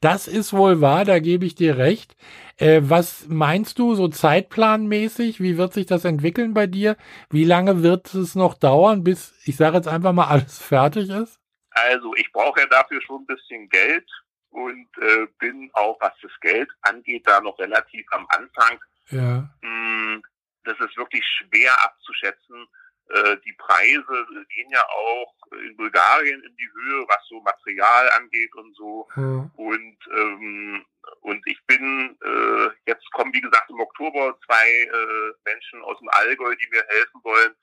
das 0.00 0.28
ist 0.28 0.52
wohl 0.52 0.82
wahr, 0.82 1.06
da 1.06 1.18
gebe 1.18 1.46
ich 1.46 1.54
dir 1.54 1.78
recht. 1.78 2.14
Äh, 2.58 2.82
was 2.84 3.26
meinst 3.28 3.78
du 3.78 3.94
so 3.94 4.08
zeitplanmäßig? 4.08 5.40
Wie 5.40 5.56
wird 5.56 5.72
sich 5.72 5.86
das 5.86 6.04
entwickeln 6.04 6.52
bei 6.52 6.66
dir? 6.66 6.96
Wie 7.30 7.44
lange 7.44 7.82
wird 7.82 8.12
es 8.14 8.34
noch 8.34 8.54
dauern, 8.54 9.02
bis, 9.02 9.34
ich 9.46 9.56
sage 9.56 9.76
jetzt 9.76 9.88
einfach 9.88 10.12
mal, 10.12 10.26
alles 10.28 10.58
fertig 10.58 11.08
ist? 11.08 11.40
Also 11.70 12.14
ich 12.16 12.30
brauche 12.32 12.60
ja 12.60 12.66
dafür 12.66 13.00
schon 13.00 13.22
ein 13.22 13.26
bisschen 13.26 13.68
Geld 13.68 14.08
und 14.54 14.88
äh, 14.98 15.26
bin 15.40 15.68
auch, 15.72 16.00
was 16.00 16.12
das 16.22 16.30
Geld 16.40 16.70
angeht, 16.82 17.26
da 17.26 17.40
noch 17.40 17.58
relativ 17.58 18.06
am 18.12 18.24
Anfang. 18.28 18.78
Ja. 19.10 19.48
Hm, 19.62 20.22
das 20.62 20.78
ist 20.78 20.96
wirklich 20.96 21.24
schwer 21.26 21.72
abzuschätzen. 21.82 22.66
Äh, 23.08 23.36
die 23.44 23.52
Preise 23.54 24.26
gehen 24.54 24.70
ja 24.70 24.82
auch 24.88 25.34
in 25.60 25.76
Bulgarien 25.76 26.40
in 26.40 26.56
die 26.56 26.70
Höhe, 26.72 27.04
was 27.08 27.26
so 27.28 27.40
Material 27.40 28.08
angeht 28.16 28.54
und 28.54 28.74
so. 28.76 29.08
Mhm. 29.16 29.50
Und 29.56 29.98
ähm, 30.16 30.86
und 31.20 31.42
ich 31.46 31.58
bin 31.66 32.16
äh, 32.24 32.70
jetzt 32.86 33.10
kommen 33.10 33.34
wie 33.34 33.40
gesagt 33.40 33.68
im 33.70 33.80
Oktober 33.80 34.38
zwei 34.46 34.70
äh, 34.70 35.32
Menschen 35.44 35.82
aus 35.82 35.98
dem 35.98 36.08
Allgäu, 36.10 36.54
die 36.54 36.68
mir 36.70 36.84
helfen 36.88 37.20
wollen. 37.24 37.54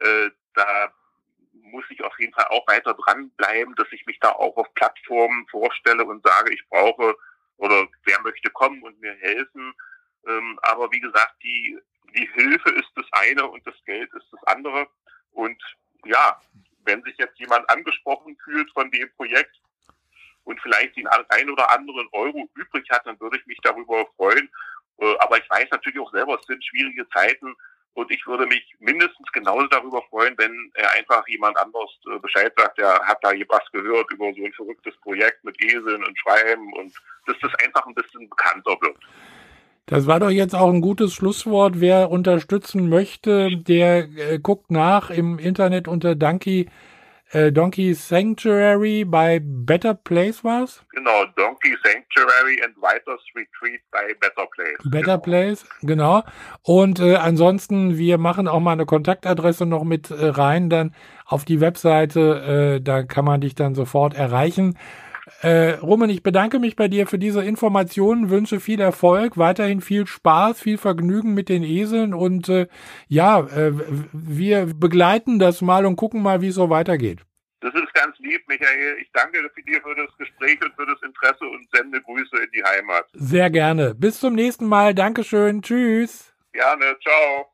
Äh, 0.00 0.30
da 0.54 0.92
muss 1.64 1.84
ich 1.90 2.02
auf 2.02 2.18
jeden 2.18 2.32
Fall 2.34 2.46
auch 2.48 2.66
weiter 2.68 2.94
dranbleiben, 2.94 3.74
dass 3.74 3.90
ich 3.90 4.04
mich 4.06 4.18
da 4.20 4.30
auch 4.30 4.56
auf 4.56 4.72
Plattformen 4.74 5.46
vorstelle 5.48 6.04
und 6.04 6.24
sage, 6.24 6.52
ich 6.52 6.66
brauche 6.68 7.16
oder 7.56 7.86
wer 8.04 8.20
möchte 8.22 8.50
kommen 8.50 8.82
und 8.82 9.00
mir 9.00 9.14
helfen. 9.14 9.74
Ähm, 10.26 10.58
aber 10.62 10.90
wie 10.92 11.00
gesagt, 11.00 11.34
die 11.42 11.78
die 12.14 12.28
Hilfe 12.32 12.70
ist 12.70 12.90
das 12.94 13.06
eine 13.12 13.46
und 13.48 13.66
das 13.66 13.74
Geld 13.84 14.12
ist 14.14 14.26
das 14.30 14.42
andere. 14.44 14.86
Und 15.32 15.60
ja, 16.04 16.40
wenn 16.84 17.02
sich 17.02 17.16
jetzt 17.18 17.38
jemand 17.38 17.68
angesprochen 17.70 18.36
fühlt 18.44 18.70
von 18.72 18.90
dem 18.90 19.10
Projekt 19.16 19.56
und 20.44 20.60
vielleicht 20.60 20.96
den 20.96 21.06
ein 21.06 21.50
oder 21.50 21.70
anderen 21.72 22.08
Euro 22.12 22.48
übrig 22.54 22.88
hat, 22.90 23.06
dann 23.06 23.18
würde 23.20 23.38
ich 23.38 23.46
mich 23.46 23.58
darüber 23.62 24.06
freuen. 24.16 24.48
Äh, 24.98 25.16
aber 25.18 25.38
ich 25.38 25.50
weiß 25.50 25.68
natürlich 25.70 25.98
auch 25.98 26.12
selber, 26.12 26.38
es 26.38 26.46
sind 26.46 26.64
schwierige 26.64 27.08
Zeiten 27.08 27.54
und 27.94 28.10
ich 28.10 28.26
würde 28.26 28.46
mich 28.46 28.74
mindestens 28.80 29.30
genauso 29.32 29.66
darüber 29.68 30.02
freuen, 30.10 30.34
wenn 30.36 30.70
er 30.74 30.92
einfach 30.92 31.26
jemand 31.28 31.56
anderes 31.56 31.90
äh, 32.12 32.18
Bescheid 32.18 32.52
sagt, 32.56 32.78
der 32.78 32.98
hat 33.00 33.18
da 33.22 33.30
was 33.48 33.70
gehört 33.72 34.10
über 34.12 34.32
so 34.34 34.44
ein 34.44 34.52
verrücktes 34.52 34.96
Projekt 34.98 35.44
mit 35.44 35.60
Eseln 35.62 36.04
und 36.04 36.18
Schreiben 36.18 36.72
und 36.74 36.92
dass 37.26 37.36
das 37.40 37.52
einfach 37.64 37.86
ein 37.86 37.94
bisschen 37.94 38.28
bekannter 38.28 38.76
wird. 38.80 38.96
Das 39.86 40.06
war 40.06 40.18
doch 40.18 40.30
jetzt 40.30 40.54
auch 40.54 40.70
ein 40.70 40.80
gutes 40.80 41.12
Schlusswort. 41.12 41.80
Wer 41.80 42.10
unterstützen 42.10 42.88
möchte, 42.88 43.56
der 43.56 44.08
äh, 44.16 44.38
guckt 44.38 44.70
nach 44.70 45.10
im 45.10 45.38
Internet 45.38 45.88
unter 45.88 46.14
Donkey, 46.14 46.70
äh, 47.34 47.52
Donkey 47.52 47.94
Sanctuary 47.94 49.04
bei 49.04 49.40
Better 49.42 49.94
Place 49.94 50.44
war's? 50.44 50.84
Genau, 50.92 51.24
Donkey 51.36 51.74
Sanctuary 51.82 52.60
and 52.64 52.76
Writers 52.76 53.20
Retreat 53.34 53.80
bei 53.90 54.14
Better 54.20 54.46
Place. 54.46 54.78
Better 54.84 55.02
genau. 55.02 55.18
Place, 55.18 55.66
genau. 55.82 56.22
Und 56.62 57.00
äh, 57.00 57.16
ansonsten, 57.16 57.98
wir 57.98 58.18
machen 58.18 58.48
auch 58.48 58.60
mal 58.60 58.72
eine 58.72 58.86
Kontaktadresse 58.86 59.66
noch 59.66 59.84
mit 59.84 60.10
äh, 60.10 60.26
rein, 60.26 60.70
dann 60.70 60.94
auf 61.26 61.44
die 61.44 61.60
Webseite, 61.60 62.76
äh, 62.76 62.80
da 62.80 63.02
kann 63.02 63.24
man 63.24 63.40
dich 63.40 63.54
dann 63.54 63.74
sofort 63.74 64.14
erreichen. 64.14 64.78
Äh, 65.42 65.74
Roman, 65.82 66.10
ich 66.10 66.22
bedanke 66.22 66.58
mich 66.58 66.76
bei 66.76 66.88
dir 66.88 67.06
für 67.06 67.18
diese 67.18 67.42
Informationen, 67.42 68.30
wünsche 68.30 68.60
viel 68.60 68.80
Erfolg, 68.80 69.38
weiterhin 69.38 69.80
viel 69.80 70.06
Spaß, 70.06 70.60
viel 70.60 70.78
Vergnügen 70.78 71.34
mit 71.34 71.48
den 71.48 71.62
Eseln 71.62 72.14
und 72.14 72.48
äh, 72.48 72.66
ja, 73.08 73.40
äh, 73.40 73.72
wir 74.12 74.66
begleiten 74.66 75.38
das 75.38 75.62
mal 75.62 75.86
und 75.86 75.96
gucken 75.96 76.22
mal, 76.22 76.40
wie 76.42 76.48
es 76.48 76.54
so 76.54 76.70
weitergeht. 76.70 77.20
Das 77.60 77.72
ist 77.74 77.94
ganz 77.94 78.18
lieb, 78.18 78.42
Michael. 78.46 78.98
Ich 79.00 79.10
danke 79.14 79.38
dir 79.66 79.80
für 79.80 79.94
das 79.94 80.14
Gespräch 80.18 80.62
und 80.62 80.74
für 80.74 80.84
das 80.84 81.00
Interesse 81.02 81.46
und 81.46 81.66
sende 81.72 81.98
Grüße 82.02 82.36
in 82.36 82.50
die 82.54 82.62
Heimat. 82.62 83.06
Sehr 83.14 83.48
gerne. 83.48 83.94
Bis 83.94 84.20
zum 84.20 84.34
nächsten 84.34 84.66
Mal. 84.66 84.94
Dankeschön. 84.94 85.62
Tschüss. 85.62 86.34
Gerne. 86.52 86.96
Ciao. 87.00 87.53